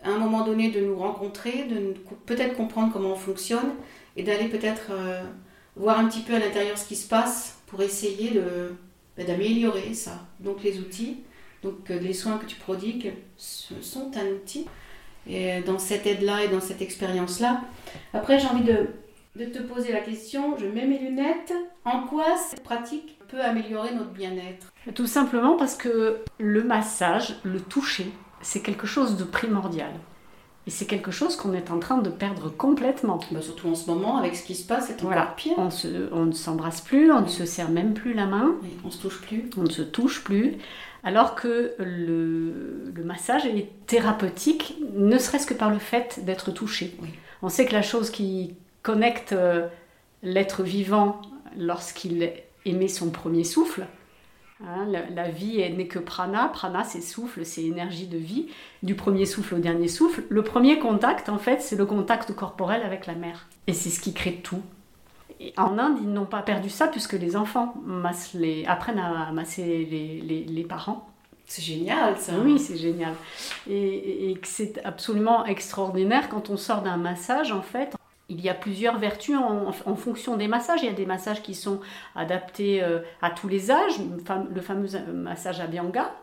à 0.04 0.10
un 0.10 0.18
moment 0.18 0.46
donné 0.46 0.70
de 0.70 0.80
nous 0.80 0.96
rencontrer, 0.96 1.64
de 1.64 1.96
peut-être 2.26 2.56
comprendre 2.56 2.94
comment 2.94 3.14
on 3.14 3.16
fonctionne 3.16 3.72
et 4.16 4.24
d'aller 4.24 4.48
peut-être 4.48 4.92
euh, 4.92 5.24
voir 5.76 6.00
un 6.00 6.08
petit 6.08 6.22
peu 6.22 6.36
à 6.36 6.40
l'intérieur 6.40 6.78
ce 6.78 6.88
qui 6.88 6.96
se 6.96 7.08
passe 7.08 7.60
pour 7.66 7.82
essayer 7.82 8.32
de, 8.32 9.24
d'améliorer 9.24 9.94
ça. 9.94 10.26
Donc 10.40 10.64
les 10.64 10.80
outils, 10.80 11.18
donc 11.64 11.90
euh, 11.90 12.00
les 12.00 12.14
soins 12.14 12.38
que 12.38 12.46
tu 12.46 12.56
prodigues 12.56 13.14
sont 13.38 14.12
un 14.16 14.28
outil. 14.28 14.68
Et 15.30 15.60
dans 15.60 15.78
cette 15.78 16.08
aide-là 16.08 16.46
et 16.46 16.48
dans 16.48 16.62
cette 16.62 16.82
expérience-là. 16.82 17.62
Après, 18.14 18.40
j'ai 18.40 18.48
envie 18.48 18.64
de, 18.64 18.88
de 19.36 19.44
te 19.44 19.62
poser 19.62 19.92
la 19.92 20.00
question, 20.00 20.58
je 20.58 20.66
mets 20.66 20.88
mes 20.88 21.00
lunettes, 21.00 21.52
en 21.84 22.04
quoi 22.04 22.38
cette 22.38 22.64
pratique 22.64 23.17
peut 23.28 23.42
améliorer 23.42 23.94
notre 23.94 24.12
bien-être 24.12 24.68
Tout 24.96 25.08
simplement 25.08 25.58
parce 25.58 25.76
que 25.76 26.20
le 26.40 26.64
massage, 26.64 27.36
le 27.44 27.60
toucher, 27.60 28.12
c'est 28.42 28.62
quelque 28.62 28.88
chose 28.88 29.18
de 29.18 29.24
primordial. 29.24 29.92
Et 30.66 30.70
c'est 30.70 30.86
quelque 30.86 31.12
chose 31.12 31.38
qu'on 31.38 31.54
est 31.54 31.72
en 31.72 31.80
train 31.80 31.98
de 32.00 32.10
perdre 32.10 32.50
complètement. 32.50 33.20
Bah, 33.32 33.42
surtout 33.42 33.70
en 33.70 33.76
ce 33.76 33.90
moment, 33.90 34.18
avec 34.18 34.36
ce 34.36 34.44
qui 34.44 34.54
se 34.54 34.68
passe, 34.68 34.88
c'est 34.88 34.96
encore 34.96 35.08
voilà. 35.08 35.34
pire. 35.38 35.54
On, 35.58 35.70
on 36.12 36.26
ne 36.26 36.34
s'embrasse 36.34 36.82
plus, 36.82 37.10
on 37.10 37.22
ne 37.22 37.28
se 37.28 37.46
serre 37.46 37.70
même 37.70 37.94
plus 37.94 38.14
la 38.14 38.26
main. 38.26 38.56
on 38.84 38.92
se 38.92 39.02
touche 39.02 39.22
plus. 39.22 39.50
On 39.58 39.64
ne 39.64 39.70
se 39.70 39.82
touche 39.82 40.26
plus. 40.26 40.58
Alors 41.06 41.36
que 41.36 41.74
le, 41.80 42.92
le 42.94 43.04
massage 43.06 43.46
est 43.46 43.70
thérapeutique, 43.86 44.76
ne 44.94 45.18
serait-ce 45.18 45.48
que 45.48 45.54
par 45.54 45.70
le 45.70 45.80
fait 45.80 46.26
d'être 46.26 46.52
touché. 46.52 46.98
On 47.42 47.48
sait 47.48 47.66
que 47.66 47.74
la 47.74 47.82
chose 47.82 48.10
qui 48.10 48.56
connecte 48.84 49.32
euh, 49.32 49.68
l'être 50.22 50.64
vivant 50.64 51.22
lorsqu'il 51.56 52.30
émet 52.70 52.88
son 52.88 53.10
premier 53.10 53.44
souffle, 53.44 53.88
Hein, 54.66 54.88
la, 55.14 55.30
vie 55.30 55.58
n'est 55.76 55.88
que 55.88 56.00
prana. 56.00 56.48
Prana, 56.48 56.84
c'est 56.84 57.02
souffle, 57.02 57.46
c'est 57.46 57.64
énergie 57.64 58.08
de 58.08 58.18
vie. 58.18 58.48
Du 58.82 58.96
premier 58.96 59.26
souffle 59.26 59.56
au 59.56 59.60
dernier 59.60 59.88
souffle. 59.88 60.24
Le 60.30 60.42
premier 60.44 60.80
contact, 60.80 61.30
en 61.30 61.38
fait, 61.38 61.62
c'est 61.62 61.76
le 61.76 61.86
contact 61.86 62.34
corporel 62.34 62.82
avec 62.82 63.06
la 63.06 63.14
mère. 63.14 63.48
Et 63.68 63.74
c'est 63.74 63.90
ce 63.90 64.00
qui 64.00 64.14
crée 64.14 64.34
tout. 64.34 64.62
en 65.58 65.78
Inde, 65.78 66.00
ils 66.02 66.12
n'ont 66.12 66.26
pas 66.26 66.42
perdu 66.42 66.70
ça 66.70 66.88
puisque 66.88 67.14
les 67.14 67.36
enfants 67.36 67.76
les, 68.34 68.66
apprennent 68.66 69.00
à 69.00 69.32
masser 69.32 69.86
les, 70.50 70.64
parents. 70.64 71.08
C'est 71.46 71.62
génial 71.62 72.18
ça. 72.18 72.34
Oui, 72.44 72.58
c'est 72.58 72.78
génial. 72.78 73.14
Et, 73.70 74.32
et 74.32 74.40
c'est 74.44 74.84
absolument 74.84 75.46
extraordinaire 75.46 76.30
quand 76.30 76.50
on 76.50 76.58
sort 76.58 76.82
d'un 76.82 76.98
massage, 76.98 77.52
en 77.52 77.62
fait, 77.62 77.96
il 78.30 78.42
y 78.42 78.50
a 78.50 78.54
plusieurs 78.54 78.98
vertus 78.98 79.38
en, 79.38 79.96
fonction 79.96 80.36
des 80.36 80.48
massages. 80.48 80.82
Il 80.84 80.88
y 80.88 80.90
a 80.90 80.94
des 80.94 81.06
massages 81.06 81.42
qui 81.42 81.56
sont 81.56 81.80
adaptés 82.16 82.84
euh, 82.84 83.00
à 83.22 83.30
tous 83.30 83.48
les 83.48 83.72
âges, 83.72 84.00
le 84.54 84.62
fameux 84.62 84.88
massage 85.14 85.62
Abhyanga, 85.62 86.14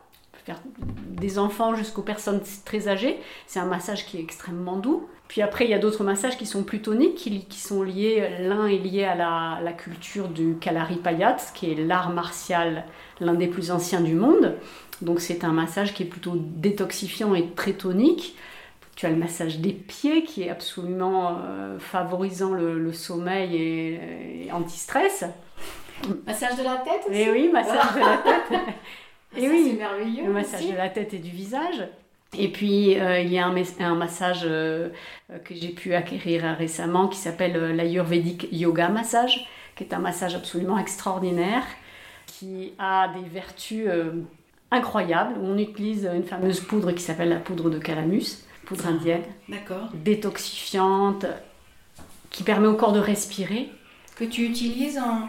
faire 0.44 0.60
des 1.08 1.38
enfants 1.38 1.74
jusqu'aux 1.74 2.02
personnes 2.02 2.40
très 2.64 2.88
âgées. 2.88 3.18
C'est 3.46 3.60
un 3.60 3.66
massage 3.66 4.04
qui 4.04 4.18
est 4.18 4.20
extrêmement 4.20 4.76
doux. 4.76 5.08
Puis 5.28 5.40
après, 5.40 5.64
il 5.64 5.70
y 5.70 5.74
a 5.74 5.78
d'autres 5.78 6.04
massages 6.04 6.36
qui 6.36 6.44
sont 6.44 6.64
plus 6.64 6.82
toniques, 6.82 7.16
qui, 7.16 7.58
sont 7.58 7.82
liés, 7.82 8.28
l'un 8.40 8.66
est 8.66 8.78
lié 8.78 9.04
à 9.04 9.14
la, 9.62 9.72
culture 9.72 10.28
du 10.28 10.56
Kalaripayat, 10.60 11.36
qui 11.54 11.72
est 11.72 11.74
l'art 11.74 12.10
martial, 12.10 12.84
l'un 13.20 13.32
des 13.32 13.48
plus 13.48 13.70
anciens 13.70 14.02
du 14.02 14.14
monde. 14.14 14.54
Donc 15.00 15.20
c'est 15.20 15.44
un 15.44 15.52
massage 15.52 15.94
qui 15.94 16.02
est 16.02 16.06
plutôt 16.06 16.34
détoxifiant 16.36 17.34
et 17.34 17.48
très 17.56 17.72
tonique 17.72 18.36
Tu 18.96 19.06
as 19.06 19.10
le 19.10 19.16
massage 19.16 19.58
des 19.58 19.72
pieds 19.72 20.22
qui 20.22 20.42
est 20.42 20.50
absolument 20.50 21.38
euh, 21.44 21.78
favorisant 21.80 22.52
le, 22.52 22.92
sommeil 22.92 23.56
et, 23.56 24.52
anti-stress. 24.52 25.24
Massage 26.26 26.56
de 26.56 26.62
la 26.62 26.76
tête 26.76 27.02
aussi 27.08 27.18
Et 27.18 27.30
oui, 27.30 27.50
massage 27.52 27.94
de 27.94 28.00
la 28.00 28.18
tête. 28.18 28.60
et 29.36 29.48
oui, 29.48 29.70
c'est 29.70 29.78
merveilleux. 29.78 30.26
Le 30.26 30.32
massage 30.32 30.68
de 30.68 30.76
la 30.76 30.88
tête 30.88 31.12
et 31.12 31.18
du 31.18 31.30
visage. 31.30 31.88
Et 32.36 32.48
puis, 32.48 32.98
euh, 32.98 33.20
il 33.20 33.32
y 33.32 33.38
a 33.38 33.46
un, 33.46 33.54
un 33.80 33.94
massage 33.94 34.42
euh, 34.44 34.90
que 35.44 35.54
j'ai 35.54 35.68
pu 35.68 35.94
acquérir 35.94 36.44
récemment 36.56 37.08
qui 37.08 37.18
s'appelle 37.18 37.74
l'Ayurvedic 37.74 38.48
Yoga 38.52 38.88
Massage, 38.88 39.48
qui 39.76 39.84
est 39.84 39.94
un 39.94 39.98
massage 39.98 40.36
absolument 40.36 40.78
extraordinaire, 40.78 41.64
qui 42.26 42.74
a 42.78 43.08
des 43.08 43.28
vertus 43.28 43.88
incroyables. 44.70 45.34
On 45.40 45.58
utilise 45.58 46.08
une 46.12 46.24
fameuse 46.24 46.60
poudre 46.60 46.92
qui 46.92 47.02
s'appelle 47.02 47.28
la 47.28 47.36
poudre 47.36 47.70
de 47.70 47.78
calamus 47.78 48.43
poudre 48.64 48.86
indienne. 48.86 49.24
D'accord. 49.48 49.88
Détoxifiante, 49.94 51.26
qui 52.30 52.42
permet 52.42 52.66
au 52.66 52.74
corps 52.74 52.92
de 52.92 53.00
respirer. 53.00 53.70
Que 54.16 54.24
tu 54.24 54.44
utilises 54.44 54.98
en. 54.98 55.28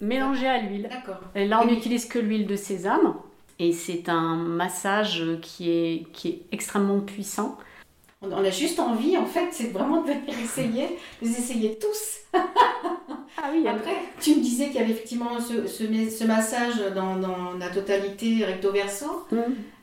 Mélangé 0.00 0.48
à 0.48 0.60
l'huile. 0.60 0.88
D'accord. 0.90 1.20
Et 1.34 1.46
là, 1.46 1.60
on 1.62 1.66
n'utilise 1.66 2.06
que 2.06 2.18
l'huile 2.18 2.46
de 2.46 2.56
sésame. 2.56 3.14
Et 3.58 3.72
c'est 3.72 4.08
un 4.08 4.34
massage 4.34 5.22
qui 5.40 5.70
est, 5.70 6.06
qui 6.12 6.28
est 6.28 6.42
extrêmement 6.50 6.98
puissant. 6.98 7.56
On 8.20 8.32
a 8.32 8.50
juste 8.50 8.78
envie, 8.78 9.16
en 9.16 9.26
fait, 9.26 9.48
c'est 9.52 9.72
vraiment 9.72 10.02
de 10.02 10.12
venir 10.12 10.38
essayer, 10.42 10.86
de 11.20 11.26
les 11.26 11.30
essayer 11.30 11.78
tous. 11.78 12.40
oui, 13.52 13.66
Après, 13.68 13.96
tu 14.20 14.36
me 14.36 14.40
disais 14.40 14.66
qu'il 14.66 14.76
y 14.76 14.78
avait 14.78 14.92
effectivement 14.92 15.40
ce, 15.40 15.66
ce, 15.66 16.24
massage 16.24 16.76
dans, 16.94 17.16
dans, 17.16 17.54
la 17.58 17.68
totalité 17.68 18.44
recto-verso. 18.44 19.26
Mm. 19.30 19.36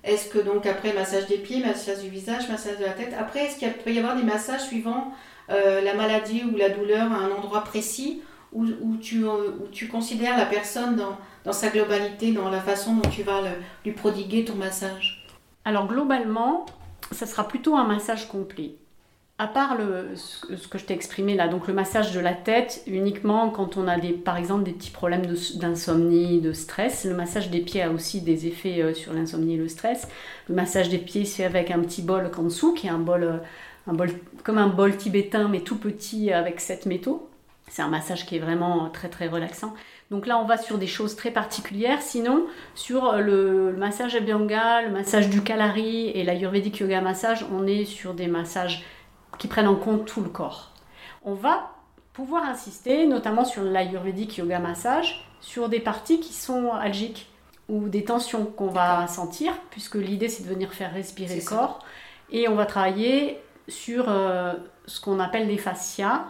Est-ce 0.04 0.30
que 0.30 0.40
donc 0.40 0.66
après 0.66 0.94
massage 0.94 1.28
des 1.28 1.38
pieds, 1.38 1.60
massage 1.60 2.00
du 2.00 2.10
visage, 2.10 2.50
massage 2.50 2.78
de 2.78 2.86
la 2.86 2.92
tête, 2.92 3.14
après 3.18 3.46
est-ce 3.46 3.60
qu'il 3.60 3.72
peut 3.72 3.92
y 3.92 4.00
avoir 4.00 4.16
des 4.16 4.24
massages 4.24 4.66
suivant 4.66 5.14
euh, 5.50 5.82
la 5.82 5.94
maladie 5.94 6.44
ou 6.44 6.56
la 6.58 6.70
douleur 6.70 7.12
à 7.12 7.16
un 7.16 7.32
endroit 7.32 7.64
précis 7.64 8.22
où, 8.54 8.66
où, 8.82 8.98
tu, 8.98 9.26
euh, 9.26 9.52
où 9.60 9.68
tu 9.72 9.88
considères 9.88 10.38
la 10.38 10.46
personne 10.46 10.96
dans, 10.96 11.18
dans, 11.44 11.54
sa 11.54 11.70
globalité, 11.70 12.32
dans 12.32 12.50
la 12.50 12.62
façon 12.62 12.96
dont 12.96 13.10
tu 13.10 13.24
vas 13.24 13.42
lui 13.84 13.92
prodiguer 13.92 14.46
ton 14.46 14.56
massage? 14.56 15.28
Alors 15.66 15.88
globalement, 15.88 16.66
ça 17.12 17.26
sera 17.26 17.48
plutôt 17.48 17.76
un 17.76 17.86
massage 17.86 18.28
complet. 18.28 18.76
À 19.42 19.48
part 19.48 19.78
le, 19.78 20.10
ce 20.18 20.68
que 20.68 20.78
je 20.78 20.84
t'ai 20.84 20.94
exprimé 20.94 21.34
là, 21.34 21.48
donc 21.48 21.68
le 21.68 21.74
massage 21.74 22.12
de 22.12 22.20
la 22.20 22.34
tête, 22.34 22.84
uniquement 22.88 23.50
quand 23.52 23.78
on 23.78 23.88
a 23.88 23.98
des, 23.98 24.12
par 24.12 24.36
exemple 24.36 24.64
des 24.64 24.74
petits 24.74 24.92
problèmes 24.92 25.26
d'insomnie, 25.56 26.42
de, 26.42 26.52
stress. 26.52 27.06
Le 27.06 27.16
massage 27.16 27.50
des 27.50 27.62
pieds 27.62 27.82
a 27.82 27.90
aussi 27.90 28.20
des 28.20 28.48
effets 28.48 28.82
euh, 28.82 28.94
sur 28.94 29.14
l'insomnie 29.14 29.54
et 29.54 29.58
le 29.58 29.70
stress. 29.70 30.10
Le 30.50 30.56
massage 30.56 30.90
des 30.90 30.98
pieds 30.98 31.24
fait 31.24 31.46
avec 31.46 31.72
un 31.72 31.80
petit 31.80 32.02
bol 32.02 32.30
kansu, 32.30 32.74
qui 32.74 32.88
est 32.88 32.90
un 32.90 33.00
bol, 33.00 33.24
euh, 33.24 33.38
un 33.88 33.94
bol 33.94 34.10
comme 34.44 34.58
un 34.58 34.68
bol 34.68 34.98
tibétain, 34.98 35.48
mais 35.48 35.62
tout 35.62 35.78
petit 35.78 36.34
avec 36.34 36.60
sept 36.60 36.86
métaux. 36.86 37.30
C'est 37.70 37.82
un 37.82 37.88
massage 37.88 38.26
qui 38.26 38.36
est 38.36 38.40
vraiment 38.40 38.90
très 38.90 39.08
très 39.08 39.28
relaxant. 39.30 39.74
Donc 40.12 40.28
là, 40.28 40.38
on 40.40 40.46
va 40.46 40.58
sur 40.58 40.78
des 40.78 40.88
choses 40.88 41.16
très 41.16 41.32
particulières. 41.32 42.02
Sinon, 42.02 42.46
sur 42.76 43.14
le, 43.14 43.74
massage 43.78 44.16
Abhyanga, 44.16 44.82
le 44.82 44.90
massage 44.90 45.30
du 45.30 45.42
Kalari 45.42 46.10
et 46.10 46.24
l'Ayurvedic 46.24 46.80
Yoga 46.80 47.00
Massage, 47.00 47.46
on 47.54 47.68
est 47.68 47.86
sur 47.86 48.16
des 48.16 48.28
massages 48.28 48.84
qui 49.40 49.48
prennent 49.48 49.68
en 49.68 49.76
compte 49.76 50.06
tout 50.06 50.22
le 50.22 50.30
corps. 50.30 50.72
On 51.24 51.34
va 51.34 51.72
pouvoir 52.14 52.44
insister, 52.44 53.08
notamment 53.08 53.46
sur 53.46 53.64
l'Ayurvedic 53.64 54.38
Yoga 54.38 54.60
Massage, 54.60 55.26
sur 55.42 55.70
des 55.70 55.80
parties 55.80 56.20
qui 56.20 56.34
sont 56.34 56.72
algiques 56.74 57.30
ou 57.70 57.88
des 57.88 58.04
tensions 58.04 58.46
qu'on 58.46 58.68
va 58.68 59.08
sentir, 59.08 59.54
puisque 59.70 59.96
l'idée 59.96 60.28
c'est 60.28 60.44
de 60.44 60.50
venir 60.50 60.74
faire 60.74 60.94
respirer 60.94 61.36
le 61.36 61.46
corps. 61.46 61.80
Et 62.32 62.48
on 62.48 62.56
va 62.56 62.66
travailler 62.66 63.40
sur 63.68 64.06
euh, 64.10 64.54
ce 64.86 65.00
qu'on 65.00 65.20
appelle 65.20 65.48
les 65.48 65.58
fascias. 65.58 66.26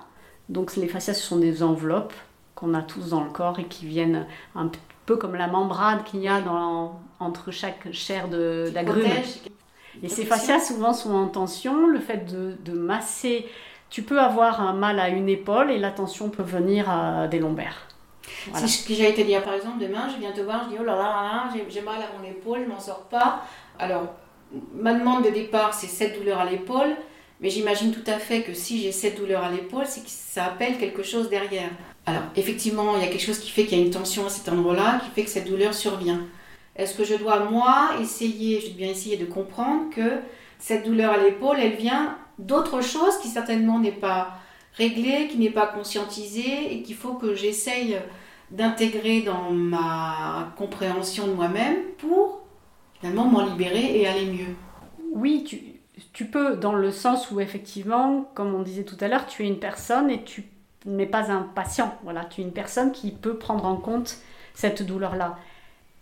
Donc 0.49 0.75
les 0.75 0.87
fascias, 0.87 1.13
ce 1.13 1.23
sont 1.23 1.37
des 1.37 1.63
enveloppes 1.63 2.13
qu'on 2.55 2.73
a 2.73 2.81
tous 2.81 3.09
dans 3.09 3.23
le 3.23 3.29
corps 3.29 3.59
et 3.59 3.65
qui 3.65 3.85
viennent 3.85 4.27
un 4.55 4.69
peu 5.05 5.15
comme 5.15 5.35
la 5.35 5.47
membrane 5.47 6.03
qu'il 6.03 6.19
y 6.19 6.27
a 6.27 6.41
dans, 6.41 6.99
entre 7.19 7.51
chaque 7.51 7.91
chair 7.91 8.27
d'agrumes. 8.27 9.07
Ces 10.07 10.25
fascias 10.25 10.59
souvent 10.59 10.93
sont 10.93 11.13
en 11.13 11.27
tension. 11.27 11.87
Le 11.87 11.99
fait 11.99 12.25
de, 12.25 12.73
masser, 12.73 13.45
tu 13.89 14.03
peux 14.03 14.19
avoir 14.19 14.61
un 14.61 14.73
mal 14.73 14.99
à 14.99 15.09
une 15.09 15.29
épaule 15.29 15.71
et 15.71 15.77
la 15.77 15.91
tension 15.91 16.29
peut 16.29 16.43
venir 16.43 16.89
à 16.89 17.27
des 17.27 17.39
lombaires. 17.39 17.87
C'est 18.53 18.67
ce 18.67 18.87
que 18.87 18.93
j'ai 18.93 19.09
été 19.09 19.23
dire 19.23 19.43
par 19.43 19.53
exemple, 19.53 19.79
demain 19.79 20.07
je 20.13 20.19
viens 20.19 20.31
te 20.31 20.41
voir, 20.41 20.65
je 20.65 20.69
dis 20.69 20.75
oh 20.79 20.83
là 20.83 20.95
là, 20.95 21.01
là 21.01 21.63
j'ai 21.67 21.81
mal 21.81 21.95
à 21.95 22.17
mon 22.17 22.27
épaule, 22.27 22.59
je 22.63 22.69
m'en 22.69 22.79
sors 22.79 23.05
pas. 23.05 23.43
Alors, 23.79 24.13
ma 24.73 24.93
demande 24.93 25.25
de 25.25 25.29
départ 25.29 25.73
c'est 25.73 25.87
cette 25.87 26.17
douleur 26.17 26.39
à 26.39 26.45
l'épaule, 26.45 26.95
mais 27.41 27.49
j'imagine 27.49 27.91
tout 27.91 28.03
à 28.05 28.19
fait 28.19 28.43
que 28.43 28.53
si 28.53 28.81
j'ai 28.81 28.91
cette 28.91 29.17
douleur 29.17 29.43
à 29.43 29.49
l'épaule, 29.49 29.85
c'est 29.87 30.01
que 30.01 30.09
ça 30.09 30.45
appelle 30.45 30.77
quelque 30.77 31.03
chose 31.03 31.29
derrière. 31.29 31.69
Alors, 32.05 32.23
effectivement, 32.35 32.95
il 32.97 33.03
y 33.03 33.05
a 33.05 33.07
quelque 33.07 33.25
chose 33.25 33.39
qui 33.39 33.49
fait 33.49 33.65
qu'il 33.65 33.77
y 33.77 33.81
a 33.81 33.85
une 33.85 33.91
tension 33.91 34.25
à 34.25 34.29
cet 34.29 34.49
endroit-là, 34.49 34.99
qui 35.03 35.11
fait 35.11 35.23
que 35.23 35.29
cette 35.29 35.47
douleur 35.47 35.73
survient. 35.73 36.21
Est-ce 36.79 36.95
que 36.95 37.03
je 37.03 37.15
dois, 37.15 37.41
moi, 37.41 37.89
essayer, 38.01 38.61
je 38.61 38.71
bien 38.71 38.87
essayer 38.87 39.17
de 39.17 39.25
comprendre 39.25 39.93
que 39.93 40.19
cette 40.59 40.85
douleur 40.85 41.11
à 41.11 41.17
l'épaule, 41.17 41.57
elle 41.59 41.75
vient 41.75 42.17
d'autre 42.37 42.81
chose 42.81 43.17
qui 43.21 43.27
certainement 43.27 43.79
n'est 43.79 43.91
pas 43.91 44.37
réglée, 44.75 45.27
qui 45.27 45.37
n'est 45.37 45.49
pas 45.49 45.67
conscientisée 45.67 46.73
et 46.73 46.81
qu'il 46.81 46.95
faut 46.95 47.15
que 47.15 47.35
j'essaye 47.35 47.97
d'intégrer 48.51 49.21
dans 49.21 49.51
ma 49.51 50.53
compréhension 50.57 51.27
de 51.27 51.33
moi-même 51.33 51.75
pour 51.97 52.43
finalement 52.99 53.25
m'en 53.25 53.45
libérer 53.45 53.99
et 53.99 54.07
aller 54.07 54.25
mieux. 54.25 54.55
Oui, 55.11 55.43
tu, 55.45 55.59
tu 56.13 56.25
peux, 56.25 56.55
dans 56.55 56.73
le 56.73 56.91
sens 56.91 57.29
où 57.29 57.41
effectivement, 57.41 58.31
comme 58.35 58.55
on 58.55 58.61
disait 58.61 58.85
tout 58.85 58.97
à 59.01 59.09
l'heure, 59.09 59.27
tu 59.27 59.43
es 59.43 59.47
une 59.47 59.59
personne 59.59 60.09
et 60.09 60.23
tu 60.23 60.45
n'est 60.85 61.05
pas 61.05 61.29
un 61.29 61.41
patient. 61.41 61.97
Voilà, 62.03 62.23
tu 62.23 62.39
es 62.39 62.43
une 62.45 62.53
personne 62.53 62.93
qui 62.93 63.11
peut 63.11 63.35
prendre 63.35 63.65
en 63.65 63.75
compte 63.75 64.17
cette 64.53 64.81
douleur-là. 64.81 65.37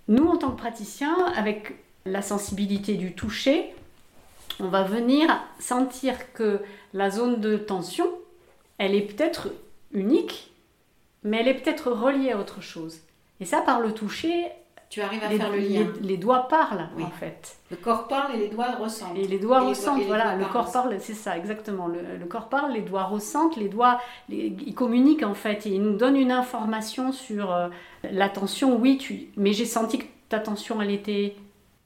Nous, 0.07 0.25
en 0.25 0.37
tant 0.37 0.51
que 0.51 0.57
praticiens, 0.57 1.25
avec 1.35 1.75
la 2.05 2.21
sensibilité 2.21 2.95
du 2.95 3.13
toucher, 3.13 3.73
on 4.59 4.69
va 4.69 4.83
venir 4.83 5.29
sentir 5.59 6.33
que 6.33 6.61
la 6.93 7.09
zone 7.09 7.41
de 7.41 7.57
tension, 7.57 8.07
elle 8.77 8.95
est 8.95 9.01
peut-être 9.01 9.49
unique, 9.91 10.51
mais 11.23 11.41
elle 11.41 11.47
est 11.49 11.61
peut-être 11.61 11.91
reliée 11.91 12.31
à 12.31 12.39
autre 12.39 12.61
chose. 12.61 12.99
Et 13.39 13.45
ça, 13.45 13.61
par 13.61 13.81
le 13.81 13.93
toucher, 13.93 14.47
tu 14.89 15.01
arrives 15.01 15.24
à 15.24 15.29
faire 15.29 15.51
le 15.51 15.60
lien. 15.60 15.86
Les, 16.01 16.17
doigts 16.17 16.48
parlent, 16.48 16.88
en 17.01 17.10
fait. 17.10 17.58
Le 17.70 17.75
corps 17.75 18.08
parle 18.08 18.36
et 18.36 18.38
les 18.38 18.48
doigts 18.48 18.75
ressentent. 18.75 19.17
Et 19.17 19.27
les 19.27 19.38
doigts 19.38 19.60
ressentent, 19.60 20.03
voilà. 20.03 20.36
Le 20.36 20.46
corps 20.46 20.72
parle, 20.72 20.96
c'est 21.00 21.13
ça, 21.13 21.38
exactement. 21.38 21.88
Le, 21.88 22.25
corps 22.25 22.48
parle, 22.48 22.72
les 22.72 22.82
doigts 22.82 23.03
ressentent, 23.03 23.58
les 23.58 23.67
doigts, 23.67 24.00
ils 24.29 24.74
communiquent, 24.74 25.24
en 25.24 25.34
fait. 25.34 25.65
Et 25.65 25.72
ils 25.72 25.82
nous 25.82 25.98
donnent 25.98 26.15
une 26.15 26.32
information 26.32 27.12
sur 27.12 27.51
euh, 27.51 27.67
l'attention. 28.03 28.77
Oui, 28.77 28.98
tu, 28.98 29.27
mais 29.36 29.51
j'ai 29.51 29.65
senti 29.65 30.00
que 30.00 30.06
ta 30.29 30.39
tension, 30.39 30.82
elle 30.82 30.91
était 30.91 31.36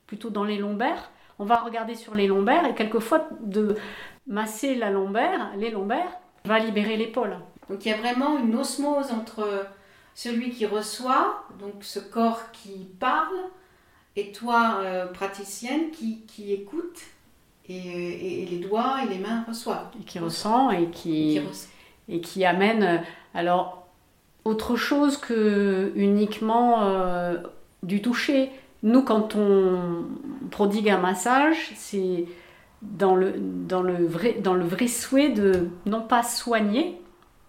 plutôt 0.06 0.30
dans 0.30 0.44
les 0.44 0.58
lombaires. 0.58 1.10
On 1.40 1.46
va 1.46 1.56
regarder 1.56 1.96
sur 1.96 2.14
les 2.14 2.28
lombaires 2.28 2.68
et 2.68 2.76
quelquefois 2.76 3.28
de 3.40 3.76
masser 4.28 4.76
la 4.76 4.92
lombaire, 4.92 5.52
les 5.58 5.72
lombaires, 5.72 6.20
va 6.46 6.60
libérer 6.60 6.98
l'épaule. 6.98 7.38
Donc 7.70 7.86
il 7.86 7.90
y 7.90 7.94
a 7.94 7.98
vraiment 7.98 8.38
une 8.38 8.56
osmose 8.56 9.12
entre 9.12 9.66
celui 10.16 10.52
qui 10.52 10.66
reçoit, 10.66 11.46
donc 11.60 11.76
ce 11.82 12.00
corps 12.00 12.52
qui 12.52 12.88
parle, 13.00 13.38
et 14.16 14.32
toi, 14.32 14.80
euh, 14.82 15.06
praticienne, 15.08 15.92
qui, 15.92 16.22
qui 16.28 16.54
écoute, 16.54 17.00
et, 17.70 18.44
et, 18.44 18.46
les 18.46 18.58
doigts 18.58 19.04
et 19.04 19.08
les 19.08 19.20
mains 19.20 19.46
reçoivent. 19.48 19.88
Et 20.00 20.04
qui 20.04 20.20
ressent 20.20 20.72
et 20.72 20.90
qui, 20.90 21.40
et 22.10 22.20
qui, 22.20 22.44
amène, 22.44 22.84
euh, 22.84 22.98
alors, 23.34 23.88
autre 24.44 24.76
chose 24.76 25.18
que 25.18 25.92
uniquement 25.96 26.84
euh, 26.84 27.38
du 27.84 28.02
toucher. 28.02 28.52
Nous, 28.84 29.04
quand 29.04 29.36
on 29.36 30.06
prodigue 30.50 30.90
un 30.90 30.98
massage, 30.98 31.72
c'est 31.76 32.26
dans 32.82 33.16
le, 33.16 33.36
dans, 33.38 33.84
le 33.84 34.06
vrai, 34.06 34.38
dans 34.42 34.56
le 34.56 34.66
vrai 34.66 34.88
souhait 34.88 35.30
de 35.30 35.70
non 35.86 36.02
pas 36.02 36.24
soigner, 36.24 37.00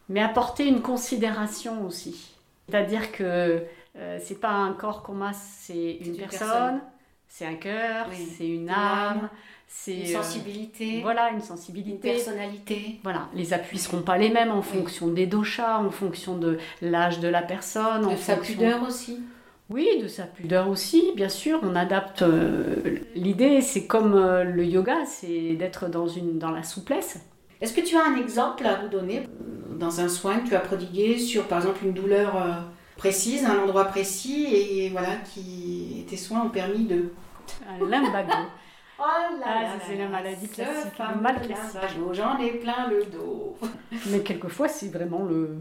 mais 0.09 0.21
apporter 0.21 0.67
une 0.67 0.83
considération 0.83 1.87
aussi. 1.87 2.32
C'est-à-dire 2.69 3.13
que 3.13 3.65
euh, 3.99 4.19
c'est 4.21 4.41
pas 4.41 4.53
un 4.53 4.73
corps 4.73 5.03
qu'on 5.03 5.13
masse, 5.13 5.59
c'est 5.61 5.93
une, 5.93 6.17
personne, 6.17 6.81
c'est 7.29 7.45
un 7.45 7.55
cœur, 7.55 8.07
c'est 8.13 8.49
une 8.49 8.71
âme, 8.71 9.29
c'est 9.69 9.95
une 9.95 10.03
euh, 10.07 10.23
sensibilité. 10.23 11.01
voilà, 11.03 11.31
une 11.31 11.43
sensibilité. 11.43 12.09
Une 12.09 12.15
personnalité. 12.15 13.01
Voilà, 13.03 13.29
les 13.35 13.53
appuis 13.53 13.79
seront 13.79 14.03
pas 14.03 14.17
les 14.17 14.31
mêmes 14.31 14.51
en 14.51 14.63
fonction 14.63 15.09
des 15.09 15.27
doshas, 15.27 15.79
en 15.79 15.91
fonction 15.91 16.39
de 16.39 16.59
l'âge 16.81 17.21
de 17.21 17.29
la 17.29 17.43
personne, 17.43 18.03
de 18.03 18.07
en 18.07 18.17
sa 18.17 18.37
pudeur 18.37 18.83
aussi. 18.83 19.21
Oui, 19.69 19.87
de 20.03 20.09
sa 20.09 20.25
pudeur 20.25 20.69
aussi, 20.69 21.13
bien 21.15 21.29
sûr. 21.29 21.61
On 21.63 21.75
adapte. 21.77 22.23
Euh, 22.23 22.99
l'idée, 23.15 23.61
c'est 23.61 23.87
comme 23.87 24.15
le 24.15 24.65
yoga, 24.65 25.05
c'est 25.07 25.55
d'être 25.55 25.89
dans 25.89 26.09
une 26.09 26.39
dans 26.39 26.51
la 26.51 26.63
souplesse. 26.63 27.21
Est-ce 27.61 27.75
que 27.75 27.81
tu 27.81 27.97
as 27.97 28.05
un 28.05 28.17
exemple 28.17 28.67
à 28.67 28.83
nous 28.83 28.89
donner? 28.89 29.29
Dans 29.79 30.01
un 30.01 30.09
soin 30.09 30.39
que 30.41 30.49
tu 30.49 30.55
as 30.55 30.61
prodigué 30.61 31.19
sur, 31.19 31.45
par 31.49 31.59
exemple, 31.59 31.85
une 31.85 31.93
douleur 31.93 32.37
euh, 32.37 32.53
précise, 32.97 33.45
un 33.45 33.59
endroit 33.59 33.87
précis, 33.87 34.47
et 34.55 34.91
voilà, 34.91 35.17
qui 35.33 36.05
tes 36.09 36.17
soins 36.17 36.43
ont 36.43 36.51
permis 36.51 36.85
de... 36.85 37.13
Un 37.69 37.85
limbago. 37.89 38.33
Oh 38.99 39.05
là 39.05 39.45
Ah, 39.45 39.55
là 39.55 39.63
là 39.63 39.69
c'est 39.85 39.97
la 39.97 40.07
maladie 40.07 40.47
classique, 40.49 40.93
le 40.99 41.21
mal 41.21 41.41
classique. 41.41 41.81
lumbago, 41.97 42.15
J'en 42.15 42.39
ai 42.39 42.51
plein 42.53 42.87
le 42.89 43.05
dos. 43.07 43.57
Mais 44.11 44.21
quelquefois, 44.21 44.69
c'est 44.69 44.91
vraiment 44.91 45.25
le, 45.25 45.57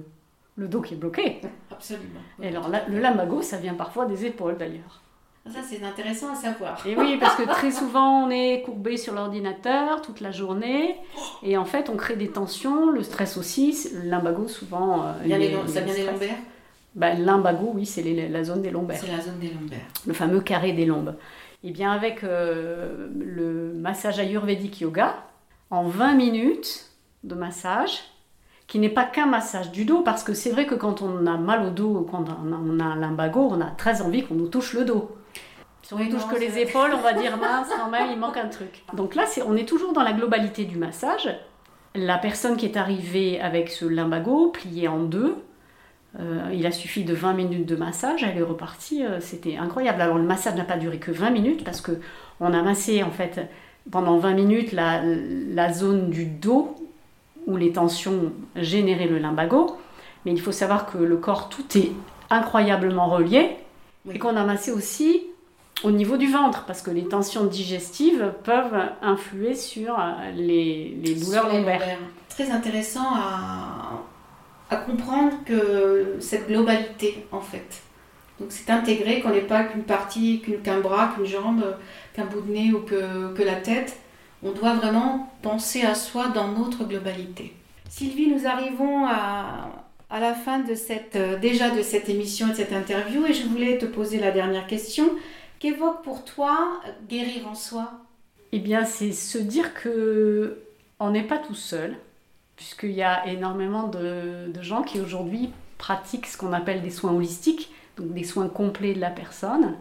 le 0.57 0.67
dos 0.67 0.81
qui 0.81 0.93
est 0.93 0.97
bloqué. 0.97 1.41
Absolument. 1.71 2.19
Et 2.39 2.49
alors, 2.49 2.69
le 2.69 2.99
lumbago, 3.01 3.41
ça 3.41 3.57
vient 3.57 3.73
parfois 3.73 4.05
des 4.05 4.25
épaules 4.27 4.57
d'ailleurs. 4.57 5.01
Ça, 5.49 5.59
c'est 5.67 5.83
intéressant 5.83 6.31
à 6.31 6.35
savoir. 6.35 6.85
Et 6.85 6.95
oui, 6.95 7.17
parce 7.19 7.35
que 7.35 7.43
très 7.43 7.71
souvent, 7.81 8.25
on 8.25 8.29
est 8.29 8.61
courbé 8.61 8.95
sur 8.97 9.13
l'ordinateur 9.13 10.01
toute 10.01 10.21
la 10.21 10.31
journée. 10.31 10.95
Et 11.43 11.57
en 11.57 11.65
fait, 11.65 11.89
on 11.89 11.97
crée 11.97 12.15
des 12.15 12.27
tensions. 12.29 12.91
Le 12.91 13.01
stress 13.03 13.37
aussi. 13.37 13.75
Le 13.93 14.09
lumbago, 14.09 14.47
souvent. 14.47 15.03
euh, 15.03 15.11
il 15.23 15.29
y 15.29 15.33
a- 15.33 15.67
ça 15.67 15.81
vient 15.81 15.93
des 15.95 16.05
lombaires? 16.05 16.35
Le 16.95 17.25
lumbago, 17.25 17.71
oui, 17.73 17.85
c'est 17.85 18.03
la 18.03 18.43
zone 18.43 18.61
des 18.61 18.69
lombaires. 18.69 18.99
C'est 19.01 19.11
la 19.11 19.19
zone 19.21 19.39
des 19.39 19.49
lombaires. 19.49 19.79
le 20.05 20.13
fameux 20.13 20.41
carré 20.41 20.73
des 20.73 20.85
lombes. 20.85 21.15
Et 21.63 21.71
bien 21.71 21.91
avec 21.91 22.23
euh, 22.23 23.07
le 23.19 23.73
massage 23.73 24.19
ayurvédique 24.19 24.81
yoga, 24.81 25.15
en 25.69 25.83
20 25.83 26.13
minutes 26.15 26.89
de 27.23 27.33
massage, 27.35 27.99
qui 28.67 28.77
n'est 28.79 28.89
pas 28.89 29.05
qu'un 29.05 29.25
massage 29.27 29.71
du 29.71 29.85
dos, 29.85 30.01
parce 30.01 30.23
que 30.23 30.33
c'est 30.33 30.49
vrai 30.51 30.65
que 30.65 30.75
quand 30.75 31.01
on 31.01 31.25
a 31.27 31.37
mal 31.37 31.65
au 31.65 31.69
dos, 31.69 32.07
quand 32.09 32.25
on 32.45 32.51
a, 32.51 32.57
on 32.57 32.79
a 32.79 32.83
un 32.83 32.95
lumbago, 32.95 33.47
on 33.51 33.61
a 33.61 33.71
très 33.71 34.01
envie 34.01 34.23
qu'on 34.23 34.35
nous 34.35 34.47
touche 34.47 34.73
le 34.73 34.85
dos. 34.85 35.11
Si 35.83 35.93
on 35.93 35.97
ne 35.99 36.09
touche 36.09 36.27
que 36.27 36.39
les 36.39 36.59
épaules, 36.59 36.91
on 36.93 37.01
va 37.01 37.13
dire 37.13 37.37
mince, 37.41 37.67
quand 37.75 37.89
même, 37.89 38.09
il 38.11 38.19
manque 38.19 38.37
un 38.37 38.47
truc. 38.47 38.83
Donc 38.93 39.15
là, 39.15 39.25
c'est- 39.25 39.41
on 39.43 39.55
est 39.55 39.67
toujours 39.67 39.93
dans 39.93 40.03
la 40.03 40.13
globalité 40.13 40.65
du 40.65 40.77
massage. 40.77 41.29
La 41.95 42.17
personne 42.17 42.55
qui 42.55 42.65
est 42.65 42.77
arrivée 42.77 43.41
avec 43.41 43.69
ce 43.69 43.85
lumbago 43.85 44.47
plié 44.49 44.87
en 44.87 44.99
deux, 44.99 45.35
euh, 46.19 46.49
il 46.53 46.65
a 46.65 46.71
suffi 46.71 47.03
de 47.03 47.13
20 47.13 47.33
minutes 47.33 47.65
de 47.65 47.75
massage, 47.75 48.23
elle 48.23 48.37
est 48.37 48.41
repartie, 48.43 49.05
euh, 49.05 49.19
c'était 49.19 49.57
incroyable. 49.57 50.01
Alors 50.01 50.17
le 50.17 50.23
massage 50.23 50.55
n'a 50.55 50.63
pas 50.63 50.77
duré 50.77 50.99
que 50.99 51.11
20 51.11 51.31
minutes 51.31 51.63
parce 51.63 51.81
que 51.81 51.99
on 52.39 52.53
a 52.53 52.61
massé 52.61 53.03
en 53.03 53.11
fait 53.11 53.41
pendant 53.91 54.17
20 54.17 54.33
minutes 54.33 54.71
la, 54.71 55.01
la 55.03 55.73
zone 55.73 56.09
du 56.09 56.25
dos 56.25 56.75
où 57.47 57.57
les 57.57 57.71
tensions 57.73 58.31
généraient 58.55 59.07
le 59.07 59.17
lumbago. 59.19 59.75
Mais 60.25 60.31
il 60.31 60.39
faut 60.39 60.51
savoir 60.51 60.85
que 60.85 60.97
le 60.99 61.17
corps 61.17 61.49
tout 61.49 61.65
est 61.77 61.91
incroyablement 62.29 63.07
relié 63.07 63.57
Oui. 64.05 64.15
et 64.15 64.19
qu'on 64.19 64.35
a 64.37 64.43
massé 64.43 64.71
aussi 64.71 65.23
au 65.83 65.91
niveau 65.91 66.17
du 66.17 66.27
ventre 66.31 66.65
parce 66.65 66.81
que 66.81 66.91
les 66.91 67.07
tensions 67.07 67.45
digestives 67.45 68.33
peuvent 68.43 68.79
influer 69.01 69.55
sur 69.55 69.99
euh, 69.99 70.31
les, 70.35 70.97
les 71.03 71.15
douleurs 71.15 71.43
Sur 71.45 71.51
les 71.53 71.59
lombaires. 71.59 71.79
lombaires. 71.79 71.99
Très 72.29 72.51
intéressant 72.51 73.07
à, 73.13 74.03
à 74.69 74.75
comprendre 74.77 75.33
que 75.45 76.17
cette 76.19 76.47
globalité, 76.47 77.25
en 77.31 77.41
fait. 77.41 77.81
Donc 78.39 78.51
c'est 78.51 78.69
intégré, 78.71 79.21
qu'on 79.21 79.29
n'est 79.31 79.41
pas 79.41 79.63
qu'une 79.63 79.83
partie, 79.83 80.41
qu'un 80.63 80.79
bras, 80.79 81.13
qu'une 81.15 81.25
jambe, 81.25 81.63
qu'un 82.13 82.25
bout 82.25 82.41
de 82.41 82.51
nez 82.51 82.71
ou 82.73 82.79
que, 82.79 83.33
que 83.33 83.43
la 83.43 83.55
tête. 83.55 83.97
On 84.43 84.51
doit 84.51 84.73
vraiment 84.73 85.31
penser 85.43 85.83
à 85.83 85.93
soi 85.93 86.29
dans 86.29 86.47
notre 86.47 86.83
globalité. 86.85 87.53
Sylvie, 87.89 88.27
nous 88.27 88.47
arrivons 88.47 89.05
à, 89.05 89.69
à 90.09 90.19
la 90.19 90.33
fin 90.33 90.59
de 90.59 90.73
cette, 90.73 91.15
euh, 91.15 91.37
déjà 91.37 91.69
de 91.69 91.83
cette 91.83 92.09
émission 92.09 92.47
et 92.47 92.51
de 92.51 92.55
cette 92.55 92.73
interview 92.73 93.25
et 93.27 93.33
je 93.33 93.45
voulais 93.45 93.77
te 93.77 93.85
poser 93.85 94.19
la 94.19 94.31
dernière 94.31 94.65
question. 94.65 95.09
Qu'évoque 95.61 96.01
pour 96.01 96.25
toi 96.25 96.81
euh, 96.87 96.91
guérir 97.07 97.47
en 97.47 97.53
soi? 97.53 97.91
Eh 98.51 98.57
bien, 98.57 98.83
c'est 98.83 99.11
se 99.11 99.37
dire 99.37 99.75
que 99.75 100.63
on 100.99 101.11
n'est 101.11 101.27
pas 101.27 101.37
tout 101.37 101.53
seul, 101.53 101.97
puisqu'il 102.55 102.93
y 102.93 103.03
a 103.03 103.27
énormément 103.27 103.87
de, 103.87 104.51
gens 104.59 104.81
qui 104.81 104.99
aujourd'hui 104.99 105.51
pratiquent 105.77 106.25
ce 106.25 106.35
qu'on 106.35 106.51
appelle 106.51 106.81
des 106.81 106.89
soins 106.89 107.11
holistiques, 107.11 107.71
donc 107.95 108.11
des 108.11 108.23
soins 108.23 108.49
complets 108.49 108.95
de 108.95 108.99
la 108.99 109.11
personne, 109.11 109.75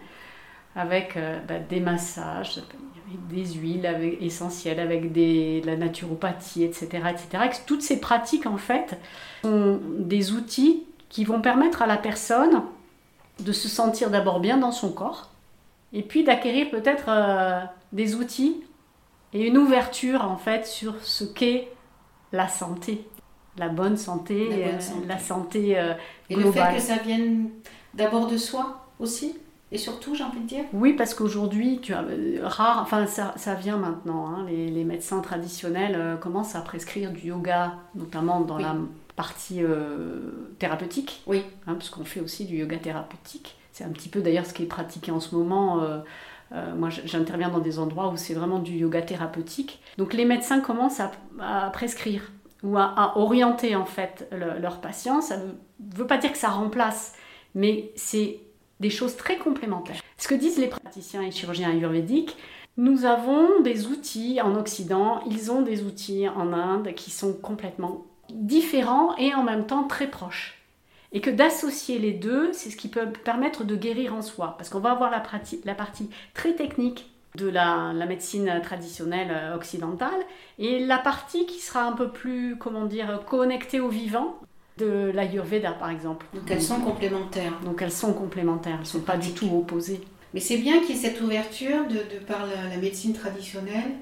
avec 0.76 1.16
euh, 1.16 1.40
bah, 1.48 1.58
des 1.58 1.80
massages, 1.80 2.58
avec 2.58 3.26
des 3.28 3.54
huiles 3.54 4.18
essentielles, 4.20 4.80
avec 4.80 5.12
des, 5.12 5.62
de 5.62 5.66
la 5.66 5.76
naturopathie, 5.76 6.62
etc., 6.62 6.88
etc. 7.08 7.58
Toutes 7.64 7.82
ces 7.82 8.00
pratiques, 8.00 8.44
en 8.44 8.58
fait, 8.58 8.98
sont 9.42 9.80
des 9.98 10.32
outils 10.32 10.82
qui 11.08 11.24
vont 11.24 11.40
permettre 11.40 11.80
à 11.80 11.86
la 11.86 11.96
personne 11.96 12.64
de 13.38 13.52
se 13.52 13.68
sentir 13.68 14.10
d'abord 14.10 14.40
bien 14.40 14.58
dans 14.58 14.72
son 14.72 14.92
corps, 14.92 15.30
et 15.92 16.02
puis 16.02 16.24
d'acquérir 16.24 16.70
peut-être 16.70 17.04
euh, 17.08 17.60
des 17.92 18.14
outils 18.14 18.62
et 19.32 19.46
une 19.46 19.58
ouverture 19.58 20.24
en 20.24 20.36
fait 20.36 20.66
sur 20.66 20.94
ce 21.02 21.24
qu'est 21.24 21.68
la 22.32 22.48
santé, 22.48 23.06
la 23.56 23.68
bonne 23.68 23.96
santé, 23.96 24.48
La 24.48 24.56
bonne 24.56 24.74
euh, 24.76 24.80
santé. 24.80 25.06
la 25.06 25.18
santé 25.18 25.78
euh, 25.78 25.94
Et 26.28 26.36
le 26.36 26.42
globale. 26.42 26.70
fait 26.72 26.76
que 26.76 26.82
ça 26.82 26.96
vienne 26.96 27.50
d'abord 27.94 28.26
de 28.28 28.36
soi 28.36 28.86
aussi, 28.98 29.36
et 29.72 29.78
surtout, 29.78 30.14
j'ai 30.16 30.24
envie 30.24 30.40
de 30.40 30.46
dire? 30.46 30.64
Oui, 30.72 30.94
parce 30.94 31.14
qu'aujourd'hui, 31.14 31.78
tu 31.80 31.94
as 31.94 32.02
euh, 32.02 32.40
rare, 32.42 32.80
enfin 32.82 33.06
ça, 33.06 33.34
ça 33.36 33.54
vient 33.54 33.76
maintenant. 33.76 34.26
hein, 34.28 34.44
les, 34.48 34.68
les 34.68 34.84
médecins 34.84 35.20
traditionnels 35.20 35.94
euh, 35.96 36.16
commencent 36.16 36.56
à 36.56 36.60
prescrire 36.60 37.12
du 37.12 37.28
yoga, 37.28 37.74
notamment 37.94 38.40
dans 38.40 38.56
Oui. 38.56 38.62
la 38.62 38.76
partie 39.16 39.62
euh, 39.62 40.54
thérapeutique. 40.58 41.22
Oui. 41.26 41.44
hein, 41.68 41.74
parce 41.74 41.90
qu'on 41.90 42.04
fait 42.04 42.20
aussi 42.20 42.46
du 42.46 42.56
yoga 42.56 42.78
thérapeutique. 42.78 43.56
C'est 43.72 43.84
un 43.84 43.90
petit 43.90 44.08
peu 44.08 44.20
d'ailleurs 44.20 44.46
ce 44.46 44.54
qui 44.54 44.62
est 44.64 44.66
pratiqué 44.66 45.10
en 45.10 45.20
ce 45.20 45.34
moment. 45.34 45.82
euh, 45.82 46.00
euh, 46.52 46.74
moi, 46.74 46.88
j'interviens 46.90 47.48
dans 47.48 47.60
des 47.60 47.78
endroits 47.78 48.08
où 48.08 48.16
c'est 48.16 48.34
vraiment 48.34 48.58
du 48.58 48.72
yoga 48.72 49.02
thérapeutique. 49.02 49.80
Donc 49.98 50.12
les 50.12 50.24
médecins 50.24 50.60
commencent 50.60 51.00
à, 51.00 51.70
prescrire 51.72 52.32
ou 52.64 52.76
à, 52.76 53.12
orienter 53.16 53.76
en 53.76 53.84
fait 53.86 54.28
le- 54.32 54.58
leurs 54.58 54.80
patients. 54.80 55.20
Ça 55.20 55.36
ne 55.36 55.52
veut 55.96 56.06
pas 56.06 56.18
dire 56.18 56.32
que 56.32 56.38
ça 56.38 56.48
remplace, 56.48 57.14
mais 57.54 57.92
c'est 57.94 58.40
des 58.80 58.90
choses 58.90 59.16
très 59.16 59.36
complémentaires. 59.36 60.00
Ce 60.18 60.26
que 60.26 60.34
disent 60.34 60.58
les 60.58 60.66
praticiens 60.68 61.22
et 61.22 61.30
chirurgiens 61.30 61.70
ayurvédiques, 61.70 62.36
nous 62.76 63.04
avons 63.04 63.60
des 63.60 63.86
outils 63.86 64.40
en 64.40 64.54
Occident, 64.56 65.20
ils 65.30 65.52
ont 65.52 65.62
des 65.62 65.82
outils 65.84 66.28
en 66.28 66.52
Inde 66.52 66.94
qui 66.94 67.10
sont 67.10 67.32
complètement 67.34 68.06
différents 68.30 69.16
et 69.16 69.34
en 69.34 69.42
même 69.42 69.66
temps 69.66 69.84
très 69.84 70.08
proches. 70.08 70.59
Et 71.12 71.20
que 71.20 71.30
d'associer 71.30 71.98
les 71.98 72.12
deux, 72.12 72.52
c'est 72.52 72.70
ce 72.70 72.76
qui 72.76 72.88
peut 72.88 73.08
permettre 73.24 73.64
de 73.64 73.74
guérir 73.74 74.14
en 74.14 74.22
soi. 74.22 74.54
Parce 74.58 74.70
qu'on 74.70 74.78
va 74.78 74.92
avoir 74.92 75.10
la, 75.10 75.20
partie 75.74 76.10
très 76.34 76.54
technique 76.54 77.10
de 77.36 77.48
la, 77.48 77.92
la 77.94 78.06
médecine 78.06 78.60
traditionnelle 78.62 79.30
euh, 79.30 79.56
occidentale 79.56 80.20
et 80.58 80.84
la 80.84 80.98
partie 80.98 81.46
qui 81.46 81.60
sera 81.60 81.84
un 81.84 81.92
peu 81.92 82.10
plus, 82.10 82.56
comment 82.56 82.86
dire, 82.86 83.22
connectée 83.26 83.80
au 83.80 83.88
vivant 83.88 84.36
de 84.78 85.10
l'Ayurveda 85.14 85.72
par 85.72 85.90
exemple. 85.90 86.26
Donc 86.32 86.44
elles 86.48 86.62
sont 86.62 86.80
complémentaires. 86.80 87.58
Donc 87.64 87.82
elles 87.82 87.92
sont 87.92 88.12
complémentaires, 88.12 88.74
elles 88.74 88.80
ne 88.80 88.84
sont 88.84 89.00
pas 89.00 89.16
du 89.16 89.32
tout 89.32 89.48
opposées. 89.52 90.00
Mais 90.32 90.40
c'est 90.40 90.58
bien 90.58 90.80
qu'il 90.80 90.94
y 90.94 90.98
ait 90.98 91.02
cette 91.02 91.20
ouverture 91.20 91.86
de, 91.88 91.94
de 91.94 92.24
par 92.24 92.46
la, 92.46 92.68
la 92.68 92.76
médecine 92.76 93.12
traditionnelle 93.12 93.92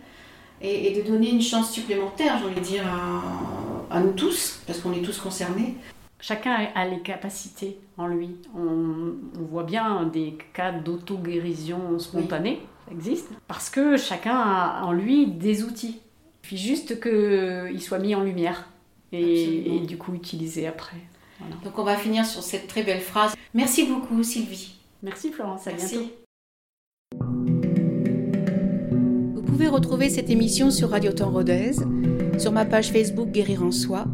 et, 0.60 0.88
et 0.88 1.02
de 1.02 1.08
donner 1.08 1.30
une 1.30 1.42
chance 1.42 1.70
supplémentaire, 1.70 2.38
de 2.42 2.60
dire, 2.60 2.84
à, 2.86 3.96
à 3.96 4.00
nous 4.00 4.12
tous, 4.12 4.60
parce 4.66 4.80
qu'on 4.80 4.92
est 4.92 5.02
tous 5.02 5.18
concernés. 5.18 5.74
Chacun 6.20 6.52
a 6.74 6.84
les 6.86 7.00
capacités 7.00 7.78
en 7.96 8.08
lui. 8.08 8.30
On, 8.56 9.14
on 9.38 9.44
voit 9.44 9.62
bien 9.62 10.04
des 10.04 10.36
cas 10.52 10.72
d'auto-guérison 10.72 11.98
spontanée, 11.98 12.60
ça 12.86 12.92
existe, 12.92 13.28
parce 13.46 13.70
que 13.70 13.96
chacun 13.96 14.36
a 14.36 14.82
en 14.84 14.92
lui 14.92 15.26
des 15.26 15.62
outils. 15.62 16.00
Il 16.42 16.48
suffit 16.48 16.68
juste 16.68 17.00
qu'il 17.00 17.80
soit 17.80 17.98
mis 17.98 18.14
en 18.14 18.22
lumière 18.22 18.68
et, 19.12 19.80
du 19.86 19.96
coup 19.96 20.12
utilisé 20.14 20.66
après. 20.66 20.96
Donc 21.62 21.78
on 21.78 21.84
va 21.84 21.96
finir 21.96 22.24
sur 22.26 22.42
cette 22.42 22.66
très 22.66 22.82
belle 22.82 23.00
phrase. 23.00 23.34
Merci 23.54 23.86
beaucoup 23.86 24.22
Sylvie. 24.24 24.74
Merci 25.02 25.30
Florence, 25.30 25.68
à 25.68 25.72
bientôt. 25.72 25.94
Merci. 25.94 26.12
Vous 29.34 29.42
pouvez 29.42 29.68
retrouver 29.68 30.10
cette 30.10 30.30
émission 30.30 30.70
sur 30.72 30.90
Radio 30.90 31.12
Temps 31.12 31.30
Rodez, 31.30 31.72
sur 32.38 32.50
ma 32.50 32.64
page 32.64 32.90
Facebook 32.90 33.30
Guérir 33.30 33.62
en 33.62 33.70
Soi 33.70 34.06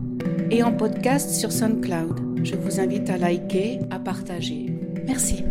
et 0.50 0.62
en 0.62 0.72
podcast 0.72 1.30
sur 1.30 1.52
SoundCloud. 1.52 2.44
Je 2.44 2.56
vous 2.56 2.80
invite 2.80 3.08
à 3.10 3.18
liker, 3.18 3.80
à 3.90 3.98
partager. 3.98 4.66
Merci. 5.06 5.44